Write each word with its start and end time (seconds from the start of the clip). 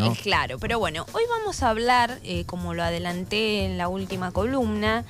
¿no? 0.00 0.12
es 0.12 0.18
claro. 0.20 0.58
Pero 0.58 0.78
bueno, 0.78 1.06
hoy 1.12 1.22
vamos 1.28 1.62
a 1.62 1.70
hablar, 1.70 2.18
eh, 2.22 2.44
como 2.46 2.74
lo 2.74 2.82
adelanté 2.82 3.64
en 3.64 3.78
la 3.78 3.88
última 3.88 4.30
columna, 4.32 5.04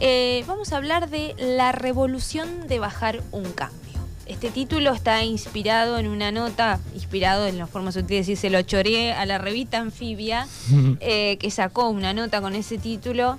eh, 0.00 0.44
vamos 0.46 0.72
a 0.72 0.76
hablar 0.76 1.08
de 1.08 1.34
la 1.38 1.72
revolución 1.72 2.66
de 2.68 2.78
bajar 2.78 3.22
un 3.32 3.44
cambio. 3.52 3.80
Este 4.26 4.50
título 4.50 4.92
está 4.92 5.22
inspirado 5.22 5.98
en 5.98 6.08
una 6.08 6.32
nota, 6.32 6.80
inspirado 6.94 7.46
en 7.46 7.58
la 7.58 7.68
forma 7.68 7.92
sutil 7.92 8.08
de 8.08 8.16
decir, 8.16 8.36
se 8.36 8.50
lo 8.50 8.60
choreé 8.62 9.12
a 9.12 9.24
la 9.24 9.38
revista 9.38 9.78
Anfibia, 9.78 10.48
eh, 11.00 11.36
que 11.38 11.50
sacó 11.50 11.88
una 11.90 12.12
nota 12.12 12.40
con 12.40 12.54
ese 12.54 12.76
título. 12.78 13.38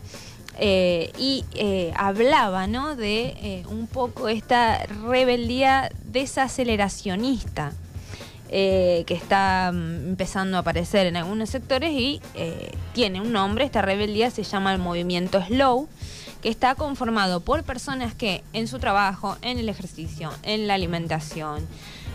eh, 0.60 1.12
y 1.20 1.46
eh, 1.54 1.92
hablaba 1.96 2.66
¿no? 2.66 2.96
de 2.96 3.36
eh, 3.44 3.64
un 3.70 3.86
poco 3.86 4.28
esta 4.28 4.88
rebeldía 5.06 5.92
desaceleracionista 6.06 7.74
eh, 8.50 9.04
que 9.06 9.14
está 9.14 9.72
mm, 9.74 10.10
empezando 10.10 10.58
a 10.58 10.62
aparecer 10.62 11.06
en 11.06 11.18
algunos 11.18 11.50
sectores 11.50 11.92
y 11.92 12.22
eh, 12.34 12.72
tiene 12.94 13.20
un 13.20 13.34
nombre, 13.34 13.66
esta 13.66 13.82
rebeldía 13.82 14.32
se 14.32 14.44
llama 14.44 14.74
el 14.74 14.80
movimiento 14.80 15.44
Slow, 15.44 15.88
que 16.42 16.50
está 16.50 16.76
conformado 16.76 17.42
por 17.42 17.64
personas 17.64 18.14
que 18.14 18.44
en 18.54 18.68
su 18.68 18.80
trabajo, 18.80 19.38
en 19.42 19.58
el 19.58 19.70
ejercicio, 19.70 20.32
en 20.44 20.68
la 20.68 20.76
alimentación, 20.76 21.66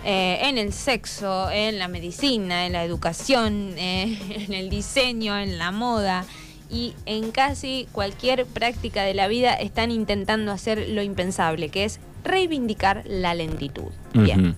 eh, 0.05 0.39
en 0.43 0.59
el 0.59 0.73
sexo, 0.73 1.51
en 1.51 1.79
la 1.79 1.89
medicina, 1.89 2.67
en 2.67 2.73
la 2.73 2.85
educación, 2.85 3.75
en 3.77 4.53
el 4.53 4.71
diseño, 4.71 5.39
en 5.39 5.59
la 5.59 5.71
moda 5.71 6.25
y 6.71 6.95
en 7.05 7.31
casi 7.31 7.87
cualquier 7.93 8.47
práctica 8.47 9.03
de 9.03 9.13
la 9.13 9.29
vida 9.29 9.53
están 9.53 9.91
intentando 9.91 10.51
hacer 10.51 10.89
lo 10.89 11.03
impensable, 11.03 11.69
que 11.69 11.85
es 11.85 12.01
reivindicar 12.25 13.03
la 13.07 13.35
lentitud. 13.35 13.91
Bien. 14.15 14.57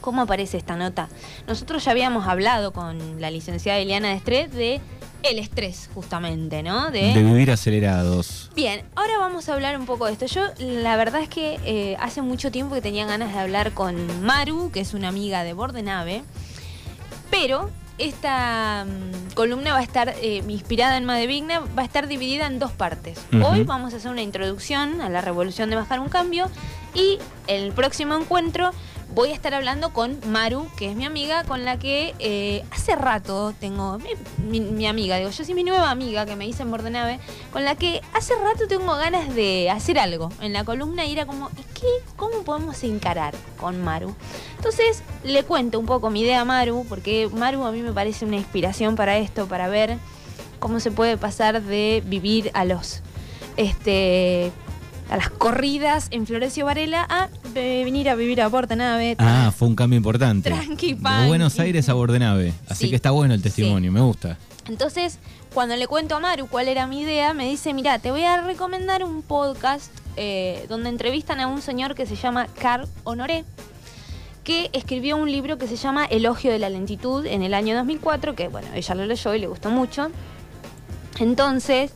¿Cómo 0.00 0.22
aparece 0.22 0.56
esta 0.56 0.76
nota? 0.76 1.08
Nosotros 1.46 1.84
ya 1.84 1.90
habíamos 1.90 2.26
hablado 2.26 2.72
con 2.72 3.20
la 3.20 3.30
licenciada 3.30 3.78
Eliana 3.78 4.10
Destré 4.10 4.48
de 4.48 4.80
el 5.22 5.38
estrés, 5.38 5.90
justamente, 5.94 6.62
¿no? 6.62 6.90
De 6.90 7.12
vivir 7.12 7.50
acelerados. 7.50 8.50
Bien, 8.54 8.82
ahora 8.94 9.18
vamos 9.18 9.48
a 9.48 9.54
hablar 9.54 9.78
un 9.78 9.86
poco 9.86 10.06
de 10.06 10.12
esto. 10.12 10.26
Yo 10.26 10.42
la 10.58 10.96
verdad 10.96 11.20
es 11.20 11.28
que 11.28 11.60
eh, 11.64 11.96
hace 12.00 12.22
mucho 12.22 12.50
tiempo 12.50 12.74
que 12.74 12.80
tenía 12.80 13.06
ganas 13.06 13.32
de 13.34 13.38
hablar 13.38 13.72
con 13.72 14.24
Maru, 14.24 14.70
que 14.72 14.80
es 14.80 14.94
una 14.94 15.08
amiga 15.08 15.44
de 15.44 15.52
Bordenave, 15.52 16.22
pero 17.30 17.70
esta 17.98 18.86
mm, 18.86 19.34
columna 19.34 19.72
va 19.72 19.80
a 19.80 19.82
estar 19.82 20.14
eh, 20.22 20.42
inspirada 20.48 20.96
en 20.96 21.04
Madevigna, 21.04 21.60
va 21.60 21.82
a 21.82 21.84
estar 21.84 22.06
dividida 22.08 22.46
en 22.46 22.58
dos 22.58 22.72
partes. 22.72 23.18
Hoy 23.44 23.62
vamos 23.64 23.92
a 23.92 23.98
hacer 23.98 24.10
una 24.10 24.22
introducción 24.22 25.02
a 25.02 25.10
la 25.10 25.20
revolución 25.20 25.68
de 25.70 25.76
bajar 25.76 26.00
un 26.00 26.08
cambio 26.08 26.50
y 26.94 27.18
el 27.46 27.72
próximo 27.72 28.14
encuentro 28.14 28.70
voy 29.14 29.30
a 29.30 29.34
estar 29.34 29.52
hablando 29.54 29.92
con 29.92 30.18
Maru, 30.30 30.68
que 30.76 30.90
es 30.90 30.96
mi 30.96 31.04
amiga, 31.04 31.44
con 31.44 31.64
la 31.64 31.78
que 31.78 32.14
eh, 32.20 32.64
hace 32.70 32.94
rato 32.94 33.52
tengo, 33.58 33.98
mi, 33.98 34.10
mi- 34.48 34.60
mi 34.70 34.86
amiga, 34.86 35.16
digo, 35.16 35.30
yo 35.30 35.44
soy 35.44 35.54
mi 35.54 35.64
nueva 35.64 35.90
amiga 35.90 36.26
que 36.26 36.36
me 36.36 36.46
dice 36.46 36.62
en 36.62 36.70
Bordenave, 36.70 37.18
con 37.52 37.64
la 37.64 37.74
que 37.74 38.00
hace 38.14 38.34
rato 38.36 38.68
tengo 38.68 38.94
ganas 38.96 39.34
de 39.34 39.68
hacer 39.70 39.98
algo 39.98 40.30
en 40.40 40.52
la 40.52 40.64
columna 40.64 41.04
y 41.06 41.12
era 41.12 41.26
como, 41.26 41.50
¿y 41.58 41.62
qué? 41.74 41.86
¿Cómo 42.16 42.42
podemos 42.44 42.82
encarar 42.84 43.34
con 43.58 43.82
Maru? 43.82 44.14
Entonces 44.56 45.02
le 45.24 45.42
cuento 45.42 45.78
un 45.80 45.86
poco 45.86 46.10
mi 46.10 46.20
idea 46.20 46.40
a 46.42 46.44
Maru, 46.44 46.86
porque 46.88 47.28
Maru 47.32 47.64
a 47.64 47.72
mí 47.72 47.82
me 47.82 47.92
parece 47.92 48.24
una 48.24 48.36
inspiración 48.36 48.94
para 48.94 49.16
esto, 49.18 49.46
para 49.46 49.68
ver 49.68 49.98
cómo 50.60 50.78
se 50.78 50.90
puede 50.92 51.16
pasar 51.16 51.62
de 51.62 52.02
vivir 52.06 52.50
a 52.54 52.64
los 52.64 53.00
este 53.56 54.52
a 55.10 55.16
las 55.16 55.28
corridas 55.30 56.06
en 56.12 56.26
Florencio 56.26 56.64
Varela 56.66 57.04
a 57.08 57.28
eh, 57.54 57.82
venir 57.84 58.08
a 58.08 58.14
vivir 58.14 58.40
a 58.42 58.48
Portanave. 58.50 59.16
Ah, 59.18 59.52
fue 59.56 59.68
un 59.68 59.74
cambio 59.76 59.96
importante. 59.96 60.50
Tranqui, 60.50 60.94
De. 60.94 61.26
Buenos 61.26 61.58
Aires 61.58 61.88
a 61.88 61.94
Bordenave. 61.94 62.52
Así 62.68 62.84
Sí. 62.84 62.90
que 62.90 62.96
está 62.96 63.10
bueno 63.10 63.34
el 63.34 63.42
testimonio, 63.42 63.90
me 63.92 64.00
gusta. 64.00 64.36
Entonces, 64.68 65.18
cuando 65.52 65.74
le 65.76 65.86
cuento 65.88 66.14
a 66.16 66.20
Maru 66.20 66.46
cuál 66.48 66.68
era 66.68 66.86
mi 66.86 67.00
idea, 67.00 67.34
me 67.34 67.48
dice, 67.48 67.74
mira, 67.74 67.98
te 67.98 68.10
voy 68.10 68.22
a 68.22 68.40
recomendar 68.42 69.02
un 69.04 69.22
podcast 69.22 69.90
eh, 70.16 70.66
donde 70.68 70.88
entrevistan 70.90 71.40
a 71.40 71.46
un 71.46 71.60
señor 71.62 71.94
que 71.94 72.06
se 72.06 72.14
llama 72.16 72.46
Carl 72.58 72.86
Honoré, 73.04 73.44
que 74.44 74.70
escribió 74.72 75.16
un 75.16 75.30
libro 75.30 75.58
que 75.58 75.66
se 75.66 75.76
llama 75.76 76.04
Elogio 76.04 76.50
de 76.52 76.58
la 76.58 76.68
lentitud 76.70 77.26
en 77.26 77.42
el 77.42 77.54
año 77.54 77.74
2004, 77.76 78.34
que 78.34 78.48
bueno, 78.48 78.68
ella 78.74 78.94
lo 78.94 79.06
leyó 79.06 79.34
y 79.34 79.40
le 79.40 79.46
gustó 79.48 79.70
mucho. 79.70 80.10
Entonces, 81.18 81.92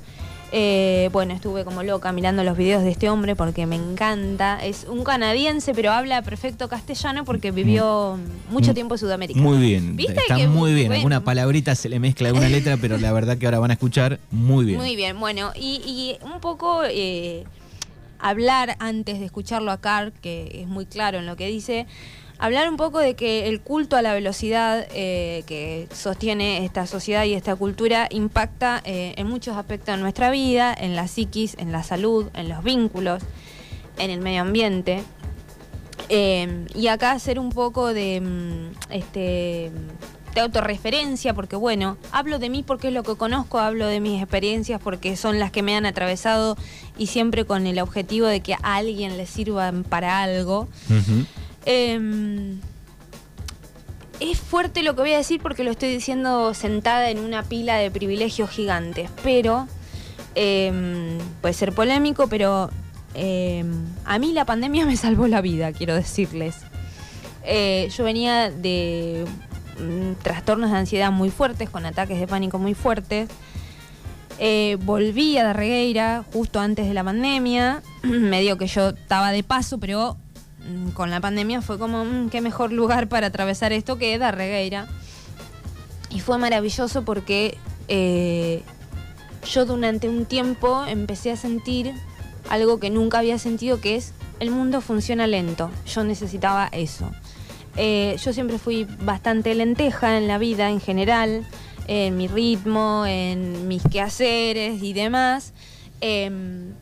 eh, 0.56 1.08
bueno, 1.12 1.34
estuve 1.34 1.64
como 1.64 1.82
loca 1.82 2.12
mirando 2.12 2.44
los 2.44 2.56
videos 2.56 2.84
de 2.84 2.90
este 2.92 3.10
hombre 3.10 3.34
porque 3.34 3.66
me 3.66 3.74
encanta. 3.74 4.64
Es 4.64 4.86
un 4.88 5.02
canadiense, 5.02 5.74
pero 5.74 5.90
habla 5.90 6.22
perfecto 6.22 6.68
castellano 6.68 7.24
porque 7.24 7.50
vivió 7.50 8.16
mucho 8.50 8.70
Mm. 8.70 8.74
tiempo 8.74 8.94
en 8.94 8.98
Sudamérica. 9.00 9.40
Muy 9.40 9.58
bien, 9.58 9.96
¿Viste 9.96 10.12
está 10.20 10.36
que- 10.36 10.46
muy 10.46 10.72
bien. 10.72 10.86
bueno. 10.86 11.00
Alguna 11.00 11.24
palabrita 11.24 11.74
se 11.74 11.88
le 11.88 11.98
mezcla 11.98 12.28
alguna 12.28 12.48
letra, 12.48 12.76
pero 12.76 12.98
la 12.98 13.12
verdad 13.12 13.36
que 13.36 13.46
ahora 13.46 13.58
van 13.58 13.72
a 13.72 13.74
escuchar 13.74 14.20
muy 14.30 14.64
bien. 14.64 14.78
Muy 14.78 14.94
bien, 14.94 15.18
bueno, 15.18 15.50
y, 15.56 15.82
y 15.84 16.24
un 16.24 16.40
poco 16.40 16.82
eh, 16.88 17.42
hablar 18.20 18.76
antes 18.78 19.18
de 19.18 19.26
escucharlo 19.26 19.72
a 19.72 19.78
Carr, 19.80 20.12
que 20.12 20.60
es 20.62 20.68
muy 20.68 20.86
claro 20.86 21.18
en 21.18 21.26
lo 21.26 21.34
que 21.34 21.48
dice, 21.48 21.86
hablar 22.44 22.68
un 22.68 22.76
poco 22.76 22.98
de 22.98 23.14
que 23.14 23.48
el 23.48 23.62
culto 23.62 23.96
a 23.96 24.02
la 24.02 24.12
velocidad 24.12 24.86
eh, 24.92 25.44
que 25.46 25.88
sostiene 25.94 26.62
esta 26.66 26.86
sociedad 26.86 27.24
y 27.24 27.32
esta 27.32 27.56
cultura 27.56 28.06
impacta 28.10 28.82
eh, 28.84 29.14
en 29.16 29.26
muchos 29.28 29.56
aspectos 29.56 29.96
de 29.96 30.02
nuestra 30.02 30.30
vida, 30.30 30.74
en 30.78 30.94
la 30.94 31.08
psiquis, 31.08 31.56
en 31.58 31.72
la 31.72 31.82
salud, 31.82 32.26
en 32.34 32.50
los 32.50 32.62
vínculos, 32.62 33.22
en 33.96 34.10
el 34.10 34.20
medio 34.20 34.42
ambiente. 34.42 35.02
Eh, 36.10 36.66
y 36.74 36.88
acá 36.88 37.12
hacer 37.12 37.38
un 37.38 37.48
poco 37.48 37.94
de 37.94 38.20
mm, 38.20 38.92
este 38.92 39.70
de 40.34 40.40
autorreferencia, 40.40 41.32
porque 41.32 41.56
bueno, 41.56 41.96
hablo 42.10 42.38
de 42.38 42.50
mí 42.50 42.62
porque 42.62 42.88
es 42.88 42.92
lo 42.92 43.04
que 43.04 43.14
conozco, 43.14 43.58
hablo 43.58 43.86
de 43.86 44.00
mis 44.00 44.20
experiencias 44.20 44.80
porque 44.82 45.16
son 45.16 45.38
las 45.38 45.50
que 45.50 45.62
me 45.62 45.76
han 45.76 45.86
atravesado 45.86 46.58
y 46.98 47.06
siempre 47.06 47.44
con 47.44 47.66
el 47.66 47.78
objetivo 47.78 48.26
de 48.26 48.40
que 48.40 48.54
a 48.54 48.58
alguien 48.62 49.16
le 49.16 49.26
sirvan 49.26 49.84
para 49.84 50.22
algo. 50.22 50.68
Eh, 51.66 52.56
es 54.20 54.38
fuerte 54.38 54.82
lo 54.82 54.94
que 54.94 55.02
voy 55.02 55.12
a 55.12 55.18
decir 55.18 55.40
porque 55.42 55.64
lo 55.64 55.70
estoy 55.70 55.90
diciendo 55.90 56.54
sentada 56.54 57.10
en 57.10 57.18
una 57.18 57.42
pila 57.42 57.76
de 57.76 57.90
privilegios 57.90 58.50
gigantes, 58.50 59.10
pero 59.22 59.66
eh, 60.34 61.18
puede 61.40 61.54
ser 61.54 61.72
polémico, 61.72 62.28
pero 62.28 62.70
eh, 63.14 63.64
a 64.04 64.18
mí 64.18 64.32
la 64.32 64.44
pandemia 64.44 64.86
me 64.86 64.96
salvó 64.96 65.28
la 65.28 65.40
vida, 65.40 65.72
quiero 65.72 65.94
decirles. 65.94 66.56
Eh, 67.44 67.88
yo 67.94 68.04
venía 68.04 68.50
de 68.50 69.24
mm, 69.78 70.22
trastornos 70.22 70.70
de 70.70 70.78
ansiedad 70.78 71.12
muy 71.12 71.30
fuertes, 71.30 71.70
con 71.70 71.86
ataques 71.86 72.18
de 72.18 72.26
pánico 72.26 72.58
muy 72.58 72.74
fuertes. 72.74 73.28
Eh, 74.38 74.78
volví 74.82 75.38
a 75.38 75.44
Darregueira 75.44 76.24
justo 76.32 76.58
antes 76.60 76.86
de 76.86 76.94
la 76.94 77.04
pandemia. 77.04 77.82
Medio 78.02 78.58
que 78.58 78.66
yo 78.66 78.90
estaba 78.90 79.30
de 79.30 79.42
paso, 79.42 79.78
pero 79.78 80.16
con 80.94 81.10
la 81.10 81.20
pandemia 81.20 81.62
fue 81.62 81.78
como, 81.78 82.04
mm, 82.04 82.30
qué 82.30 82.40
mejor 82.40 82.72
lugar 82.72 83.08
para 83.08 83.28
atravesar 83.28 83.72
esto 83.72 83.98
que 83.98 84.18
Darregueira. 84.18 84.86
Y 86.10 86.20
fue 86.20 86.38
maravilloso 86.38 87.04
porque 87.04 87.58
eh, 87.88 88.62
yo 89.44 89.66
durante 89.66 90.08
un 90.08 90.24
tiempo 90.24 90.84
empecé 90.86 91.32
a 91.32 91.36
sentir 91.36 91.92
algo 92.48 92.78
que 92.78 92.90
nunca 92.90 93.18
había 93.18 93.38
sentido, 93.38 93.80
que 93.80 93.96
es 93.96 94.12
el 94.40 94.50
mundo 94.50 94.80
funciona 94.80 95.26
lento. 95.26 95.70
Yo 95.86 96.04
necesitaba 96.04 96.68
eso. 96.72 97.10
Eh, 97.76 98.16
yo 98.22 98.32
siempre 98.32 98.58
fui 98.58 98.86
bastante 99.02 99.54
lenteja 99.54 100.16
en 100.16 100.28
la 100.28 100.38
vida 100.38 100.70
en 100.70 100.80
general, 100.80 101.44
en 101.88 102.16
mi 102.16 102.28
ritmo, 102.28 103.04
en 103.06 103.68
mis 103.68 103.82
quehaceres 103.82 104.82
y 104.82 104.92
demás. 104.92 105.52
Em, 106.00 106.74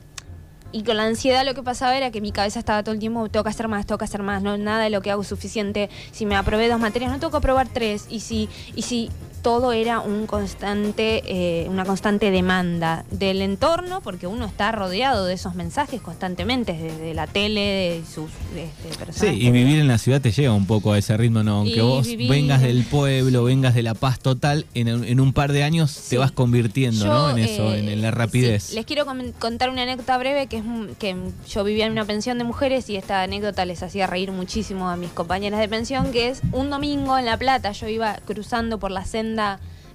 y 0.72 0.82
con 0.84 0.96
la 0.96 1.04
ansiedad 1.04 1.44
lo 1.44 1.54
que 1.54 1.62
pasaba 1.62 1.96
era 1.96 2.10
que 2.10 2.20
mi 2.20 2.32
cabeza 2.32 2.58
estaba 2.58 2.82
todo 2.82 2.94
el 2.94 2.98
tiempo, 2.98 3.28
tengo 3.28 3.44
que 3.44 3.50
hacer 3.50 3.68
más, 3.68 3.86
tengo 3.86 3.98
que 3.98 4.04
hacer 4.04 4.22
más, 4.22 4.42
no 4.42 4.56
nada 4.56 4.84
de 4.84 4.90
lo 4.90 5.02
que 5.02 5.10
hago 5.10 5.22
es 5.22 5.28
suficiente. 5.28 5.90
Si 6.10 6.26
me 6.26 6.34
aprobé 6.34 6.68
dos 6.68 6.80
materias, 6.80 7.12
no 7.12 7.18
tengo 7.18 7.30
que 7.30 7.36
aprobar 7.36 7.68
tres. 7.68 8.06
Y 8.08 8.20
si, 8.20 8.48
y 8.74 8.82
si 8.82 9.10
todo 9.42 9.72
era 9.72 10.00
un 10.00 10.26
constante, 10.26 11.22
eh, 11.26 11.66
una 11.68 11.84
constante 11.84 12.30
demanda 12.30 13.04
del 13.10 13.42
entorno, 13.42 14.00
porque 14.00 14.26
uno 14.26 14.44
está 14.46 14.70
rodeado 14.72 15.26
de 15.26 15.34
esos 15.34 15.54
mensajes 15.54 16.00
constantemente, 16.00 16.72
desde 16.74 17.12
la 17.14 17.26
tele, 17.26 17.60
de 17.60 18.02
sus 18.06 18.30
este, 18.56 18.92
Sí, 18.92 18.98
personajes. 18.98 19.42
y 19.42 19.50
vivir 19.50 19.80
en 19.80 19.88
la 19.88 19.98
ciudad 19.98 20.20
te 20.20 20.30
lleva 20.30 20.54
un 20.54 20.66
poco 20.66 20.92
a 20.92 20.98
ese 20.98 21.16
ritmo, 21.16 21.42
¿no? 21.42 21.58
Aunque 21.58 21.76
Y 21.76 21.80
vos 21.80 22.06
vivir- 22.06 22.30
vengas 22.30 22.62
del 22.62 22.84
pueblo, 22.84 23.44
vengas 23.44 23.74
de 23.74 23.82
la 23.82 23.94
paz 23.94 24.20
total, 24.20 24.64
en, 24.74 24.88
en 24.88 25.20
un 25.20 25.32
par 25.32 25.52
de 25.52 25.62
años 25.64 25.90
Sí. 25.90 26.10
te 26.10 26.18
vas 26.18 26.30
convirtiendo, 26.30 27.04
Yo, 27.04 27.12
¿no? 27.12 27.30
En 27.30 27.38
eso, 27.38 27.72
eh, 27.74 27.80
en, 27.80 27.88
en 27.88 28.00
la 28.02 28.10
rapidez. 28.12 28.62
sí, 28.64 28.74
les 28.76 28.86
quiero 28.86 29.04
contar 29.38 29.70
una 29.70 29.82
anécdota 29.82 30.16
breve 30.18 30.46
que 30.46 30.58
es 30.58 30.64
que 30.98 31.16
yo 31.48 31.64
vivía 31.64 31.86
en 31.86 31.92
una 31.92 32.04
pensión 32.04 32.38
de 32.38 32.44
mujeres 32.44 32.88
y 32.90 32.96
esta 32.96 33.22
anécdota 33.22 33.64
les 33.64 33.82
hacía 33.82 34.06
reír 34.06 34.30
muchísimo 34.30 34.88
a 34.88 34.96
mis 34.96 35.10
compañeras 35.10 35.58
de 35.58 35.68
pensión, 35.68 36.12
que 36.12 36.28
es 36.28 36.42
un 36.52 36.70
domingo 36.70 37.18
en 37.18 37.24
La 37.24 37.36
Plata 37.36 37.72
yo 37.72 37.88
iba 37.88 38.16
cruzando 38.24 38.78
por 38.78 38.90
la 38.92 39.04
senda 39.04 39.31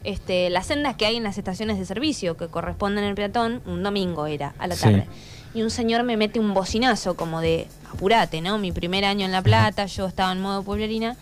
este, 0.04 0.50
las 0.50 0.68
sendas 0.68 0.96
que 0.96 1.06
hay 1.06 1.16
en 1.18 1.24
las 1.24 1.38
estaciones 1.38 1.78
de 1.80 1.86
servicio 1.86 2.38
que 2.38 2.48
corresponden 2.48 3.04
al 3.04 3.16
peatón, 3.16 3.62
un 3.66 3.84
domingo 3.84 4.28
era, 4.28 4.54
a 4.60 4.68
la 4.68 4.76
Sí. 4.76 4.82
tarde. 4.84 5.08
Y 5.54 5.62
un 5.64 5.70
señor 5.72 6.04
me 6.04 6.18
mete 6.18 6.40
un 6.40 6.54
bocinazo 6.54 7.16
como 7.16 7.42
de 7.42 7.68
apurate, 7.94 8.42
¿no? 8.42 8.58
Mi 8.58 8.72
primer 8.72 9.06
año 9.06 9.26
en 9.26 9.32
La 9.32 9.42
Plata, 9.42 9.86
yo 9.86 10.06
estaba 10.08 10.32
en 10.32 10.42
modo 10.42 10.62
pueblerina. 10.64 11.16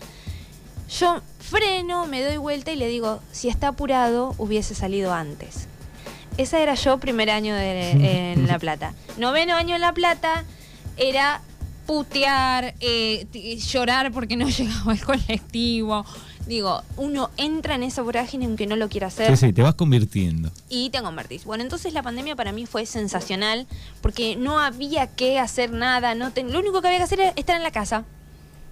Yo 1.00 1.20
freno, 1.40 2.06
me 2.06 2.22
doy 2.22 2.36
vuelta 2.36 2.70
y 2.72 2.76
le 2.76 2.86
digo, 2.88 3.20
si 3.32 3.48
está 3.48 3.68
apurado, 3.68 4.34
hubiese 4.38 4.74
salido 4.74 5.12
antes. 5.14 5.68
Esa 6.36 6.60
era 6.60 6.74
yo 6.74 6.98
primer 6.98 7.30
año 7.30 7.54
de, 7.54 8.32
en 8.32 8.46
La 8.46 8.58
Plata. 8.60 8.92
Noveno 9.16 9.54
año 9.54 9.74
en 9.74 9.80
La 9.80 9.92
Plata 9.92 10.44
era 10.96 11.40
putear, 11.86 12.74
eh, 12.80 13.26
llorar 13.72 14.12
porque 14.12 14.36
no 14.36 14.48
llegaba 14.50 14.92
el 14.92 15.04
colectivo. 15.04 16.04
Digo, 16.46 16.82
uno 16.96 17.30
entra 17.36 17.74
en 17.74 17.82
esa 17.82 18.02
vorágine 18.02 18.46
aunque 18.46 18.66
no 18.68 18.76
lo 18.76 18.88
quiera 18.88 19.08
hacer 19.08 19.36
Sí, 19.36 19.46
sí, 19.48 19.52
te 19.52 19.62
vas 19.62 19.74
convirtiendo. 19.74 20.50
y 20.68 20.90
te 20.90 21.02
convertís. 21.02 21.44
Bueno, 21.44 21.64
entonces 21.64 21.92
la 21.92 22.02
pandemia 22.02 22.36
para 22.36 22.52
mí 22.52 22.66
fue 22.66 22.86
sensacional 22.86 23.66
porque 24.00 24.36
no 24.36 24.60
había 24.60 25.08
que 25.08 25.38
hacer 25.40 25.72
nada, 25.72 26.14
no 26.14 26.30
ten- 26.32 26.52
lo 26.52 26.60
único 26.60 26.80
que 26.80 26.86
había 26.88 26.98
que 26.98 27.04
hacer 27.04 27.20
era 27.20 27.32
estar 27.36 27.56
en 27.56 27.62
la 27.64 27.72
casa. 27.72 28.04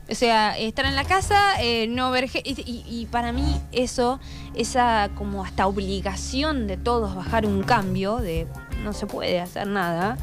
O 0.09 0.15
sea, 0.15 0.56
estar 0.59 0.85
en 0.85 0.97
la 0.97 1.05
casa, 1.05 1.61
eh, 1.62 1.87
no 1.88 2.11
ver... 2.11 2.29
y- 2.44 2.85
y 2.87 3.06
para 3.06 3.32
mí 3.32 3.59
eso, 3.73 4.20
esa 4.55 5.09
como 5.17 5.43
hasta 5.44 5.67
obligación 5.67 6.67
de 6.67 6.77
todos 6.77 7.15
bajar 7.17 7.47
un 7.47 7.62
cambio, 7.62 8.19
de 8.19 8.47
no 8.85 8.93
se 8.93 9.06
puede 9.06 9.41
hacer 9.41 9.67
nada, 9.67 10.19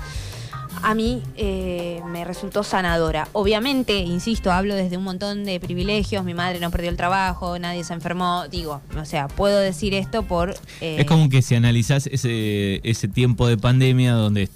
a 0.83 0.93
mí 0.95 1.21
eh, 1.37 2.01
me 2.07 2.25
resultó 2.25 2.63
sanadora. 2.63 3.27
Obviamente, 3.33 3.97
insisto, 3.99 4.51
hablo 4.51 4.75
desde 4.75 4.97
un 4.97 5.03
montón 5.03 5.43
de 5.45 5.59
privilegios, 5.59 6.23
mi 6.23 6.33
madre 6.33 6.59
no 6.59 6.71
perdió 6.71 6.89
el 6.89 6.97
trabajo, 6.97 7.59
nadie 7.59 7.83
se 7.83 7.93
enfermó, 7.93 8.45
digo, 8.49 8.81
o 8.99 9.05
sea, 9.05 9.27
puedo 9.27 9.59
decir 9.59 9.93
esto 9.93 10.23
por... 10.23 10.55
eh, 10.81 10.97
Es 10.99 11.05
como 11.05 11.29
que 11.29 11.41
si 11.41 11.55
analizás 11.55 12.07
ese, 12.07 12.81
ese 12.83 13.07
tiempo 13.07 13.47
de 13.47 13.57
pandemia 13.57 14.13
donde 14.13 14.49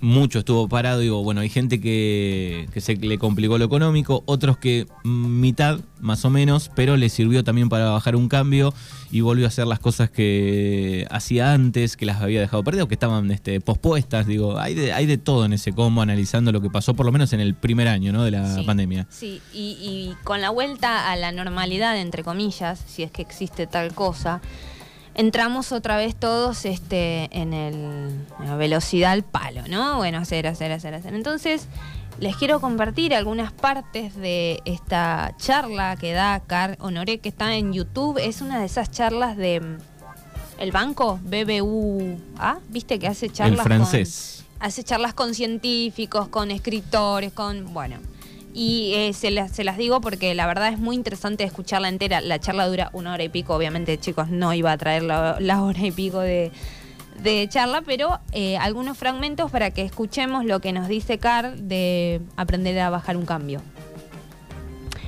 mucho 0.00 0.38
estuvo 0.40 0.68
parado, 0.68 1.00
digo, 1.00 1.22
bueno, 1.24 1.40
hay 1.40 1.48
gente 1.48 1.80
que, 1.80 2.68
que 2.72 2.80
se 2.80 2.96
le 2.96 3.18
complicó 3.18 3.58
lo 3.58 3.64
económico, 3.64 4.22
otros 4.26 4.56
que 4.58 4.86
mitad, 5.04 5.80
más 6.00 6.24
o 6.24 6.30
menos, 6.30 6.70
pero 6.76 6.96
le 6.96 7.08
sirvió 7.08 7.42
también 7.42 7.68
para 7.68 7.90
bajar 7.90 8.14
un 8.14 8.28
cambio 8.28 8.72
y 9.10 9.22
volvió 9.22 9.46
a 9.46 9.48
hacer 9.48 9.66
las 9.66 9.80
cosas 9.80 10.10
que 10.10 11.06
hacía 11.10 11.52
antes, 11.52 11.96
que 11.96 12.06
las 12.06 12.20
había 12.22 12.40
dejado 12.40 12.62
perdidas 12.62 12.84
o 12.84 12.88
que 12.88 12.94
estaban 12.94 13.30
este, 13.30 13.60
pospuestas. 13.60 14.26
Digo, 14.26 14.58
hay 14.60 14.74
de, 14.74 14.92
hay 14.92 15.06
de 15.06 15.18
todo 15.18 15.44
en 15.44 15.52
ese 15.52 15.72
combo 15.72 16.00
analizando 16.02 16.52
lo 16.52 16.60
que 16.60 16.70
pasó, 16.70 16.94
por 16.94 17.04
lo 17.06 17.10
menos 17.12 17.32
en 17.32 17.40
el 17.40 17.54
primer 17.54 17.88
año 17.88 18.12
¿no? 18.12 18.22
de 18.22 18.30
la 18.30 18.56
Sí, 18.56 18.62
pandemia. 18.64 19.06
Sí, 19.10 19.40
y, 19.52 19.76
y 19.80 20.14
con 20.24 20.40
la 20.40 20.50
vuelta 20.50 21.10
a 21.10 21.16
la 21.16 21.32
normalidad, 21.32 21.98
entre 21.98 22.22
comillas, 22.22 22.84
si 22.86 23.02
es 23.02 23.10
que 23.10 23.22
existe 23.22 23.66
tal 23.66 23.94
cosa, 23.94 24.40
entramos 25.18 25.72
otra 25.72 25.96
vez 25.98 26.14
todos 26.16 26.64
este, 26.64 27.28
en, 27.38 27.52
el, 27.52 27.74
en 27.74 28.46
la 28.46 28.56
velocidad 28.56 29.12
al 29.12 29.24
palo, 29.24 29.62
¿no? 29.68 29.96
Bueno, 29.96 30.18
hacer, 30.18 30.46
hacer, 30.46 30.72
hacer, 30.72 30.94
hacer. 30.94 31.12
Entonces, 31.12 31.66
les 32.20 32.36
quiero 32.36 32.60
compartir 32.60 33.14
algunas 33.14 33.52
partes 33.52 34.14
de 34.16 34.62
esta 34.64 35.34
charla 35.36 35.96
que 35.96 36.12
da 36.12 36.40
Car 36.46 36.76
Honoré, 36.80 37.18
que 37.18 37.28
está 37.28 37.54
en 37.56 37.72
YouTube. 37.72 38.18
Es 38.18 38.40
una 38.40 38.60
de 38.60 38.66
esas 38.66 38.90
charlas 38.90 39.36
de... 39.36 39.60
mm, 39.60 39.78
El 40.60 40.72
banco, 40.72 41.18
BBVA, 41.22 42.60
¿viste 42.68 42.98
que 42.98 43.08
hace 43.08 43.28
charlas 43.28 43.58
El 43.58 43.64
francés. 43.64 44.44
con 44.58 44.66
hace 44.66 44.82
charlas 44.82 45.14
con 45.14 45.34
científicos, 45.34 46.28
con 46.28 46.50
escritores, 46.50 47.32
con. 47.32 47.72
Bueno. 47.74 47.98
Y 48.54 48.92
eh, 48.94 49.12
se, 49.12 49.30
las, 49.30 49.56
digo 49.76 50.00
porque 50.00 50.34
la 50.34 50.46
verdad 50.46 50.68
es 50.68 50.78
muy 50.78 50.96
interesante 50.96 51.44
escucharla 51.44 51.88
entera. 51.88 52.20
La 52.20 52.38
charla 52.38 52.66
dura 52.66 52.90
una 52.92 53.12
hora 53.12 53.22
y 53.22 53.28
pico. 53.28 53.54
Obviamente, 53.54 53.98
chicos, 53.98 54.30
no 54.30 54.52
iba 54.54 54.72
a 54.72 54.78
traer 54.78 55.02
la, 55.02 55.36
la 55.38 55.62
hora 55.62 55.86
y 55.86 55.92
pico 55.92 56.20
de, 56.20 56.50
de 57.22 57.46
charla, 57.48 57.82
pero 57.82 58.20
eh, 58.32 58.56
algunos 58.58 58.96
fragmentos 58.96 59.50
para 59.50 59.70
que 59.70 59.82
escuchemos 59.82 60.44
lo 60.44 60.60
que 60.60 60.72
nos 60.72 60.88
dice 60.88 61.18
Carl 61.18 61.68
de 61.68 62.20
aprender 62.36 62.78
a 62.80 62.90
bajar 62.90 63.16
un 63.16 63.26
cambio. 63.26 63.60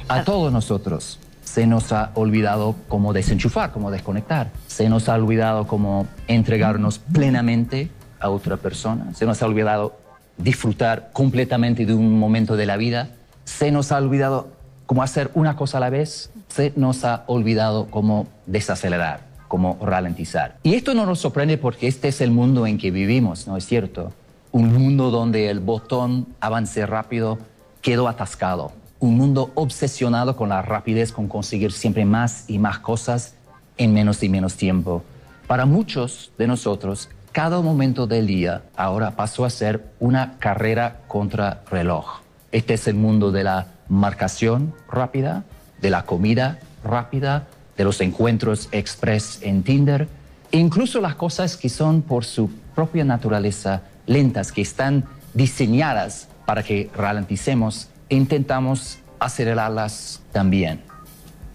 A 0.09 0.25
todos 0.25 0.53
nosotros 0.53 1.19
se 1.45 1.67
nos 1.67 1.93
ha 1.93 2.11
olvidado 2.15 2.77
cómo 2.89 3.13
desenchufar, 3.13 3.73
cómo 3.73 3.91
desconectar. 3.91 4.51
Se 4.67 4.89
nos 4.89 5.09
ha 5.09 5.15
olvidado 5.15 5.67
cómo 5.67 6.07
entregarnos 6.29 6.99
plenamente 6.99 7.91
a 8.21 8.31
otra 8.31 8.57
persona. 8.57 9.13
Se 9.15 9.27
nos 9.27 9.43
ha 9.43 9.47
olvidado 9.47 9.99
disfrutar 10.37 11.11
completamente 11.13 11.87
de 11.87 11.95
un 11.95 12.19
momento 12.19 12.57
de 12.57 12.67
la 12.67 12.77
vida. 12.77 13.11
Se 13.45 13.71
nos 13.71 13.93
ha 13.93 13.99
olvidado 13.99 14.49
cómo 14.87 15.03
hacer 15.03 15.31
una 15.35 15.57
cosa 15.57 15.79
a 15.79 15.81
la 15.81 15.91
vez. 15.91 16.31
Se 16.49 16.73
nos 16.77 17.05
ha 17.05 17.25
olvidado 17.27 17.87
cómo 17.87 18.27
desacelerar, 18.47 19.21
cómo 19.49 19.79
ralentizar. 19.81 20.57
Y 20.63 20.75
esto 20.75 20.95
no 20.95 21.07
nos 21.07 21.21
sorprende 21.21 21.59
porque 21.59 21.87
este 21.87 22.09
es 22.09 22.21
el 22.21 22.31
mundo 22.31 22.67
en 22.67 22.79
que 22.79 22.91
vivimos, 22.91 23.47
¿no 23.47 23.57
es 23.57 23.65
cierto? 23.65 24.13
Un 24.53 24.75
mundo 24.75 25.11
donde 25.11 25.49
el 25.49 25.61
botón 25.61 26.27
avance 26.41 26.85
rápido 26.87 27.39
quedó 27.83 28.09
atascado. 28.09 28.73
Un 28.99 29.17
mundo 29.17 29.51
obsesionado 29.55 30.37
con 30.37 30.49
la 30.49 30.61
rapidez, 30.63 31.13
con 31.13 31.29
conseguir 31.29 31.73
siempre 31.73 32.05
más 32.05 32.45
y 32.49 32.59
más 32.59 32.81
cosas 32.81 33.35
en 33.79 33.95
menos 33.95 34.23
y 34.23 34.29
menos 34.29 34.57
tiempo. 34.57 35.03
Para 35.47 35.67
muchos 35.67 36.33
de 36.37 36.47
nosotros, 36.47 37.09
cada 37.33 37.61
momento 37.61 38.07
del 38.07 38.27
día 38.27 38.63
ahora 38.77 39.13
pasó 39.13 39.45
a 39.45 39.51
ser 39.51 39.85
una 40.01 40.37
carrera 40.39 41.01
contra 41.07 41.63
reloj. 41.71 42.20
Este 42.53 42.75
es 42.75 42.89
el 42.89 42.95
mundo 42.95 43.31
de 43.31 43.45
la 43.45 43.69
marcación 43.89 44.75
rápida, 44.91 45.45
de 45.81 45.91
la 45.91 46.05
comida 46.05 46.59
rápida, 46.85 47.47
de 47.77 47.85
los 47.85 48.01
encuentros 48.01 48.69
express 48.73 49.39
en 49.43 49.63
Tinder, 49.63 50.09
e 50.51 50.59
incluso 50.59 51.01
las 51.01 51.15
cosas 51.15 51.57
que 51.57 51.69
son 51.69 52.03
por 52.03 52.25
su 52.25 52.51
propia 52.75 53.05
naturaleza 53.05 53.83
lentas, 54.07 54.53
que 54.53 54.63
están 54.63 55.05
diseñadas 55.35 56.29
para 56.47 56.63
que 56.63 56.91
ralenticemos 56.95 57.89
e 58.09 58.17
intentamos 58.17 58.99
acelerarlas 59.21 60.21
también. 60.33 60.83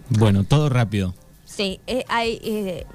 Bueno, 0.09 0.43
todo 0.43 0.69
rápido. 0.69 1.13
Sí, 1.43 1.79
eh, 1.87 2.05
hay. 2.07 2.39
eh, 2.43 2.85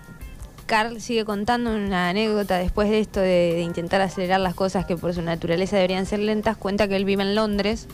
Carl 0.70 1.00
sigue 1.00 1.24
contando 1.24 1.74
una 1.74 2.10
anécdota 2.10 2.56
después 2.58 2.88
de 2.88 3.00
esto 3.00 3.18
de, 3.18 3.54
de 3.54 3.62
intentar 3.62 4.00
acelerar 4.00 4.38
las 4.38 4.54
cosas 4.54 4.86
que 4.86 4.96
por 4.96 5.12
su 5.12 5.20
naturaleza 5.20 5.74
deberían 5.74 6.06
ser 6.06 6.20
lentas. 6.20 6.56
Cuenta 6.56 6.86
que 6.86 6.94
él 6.94 7.04
vive 7.04 7.24
en 7.24 7.34
Londres 7.34 7.88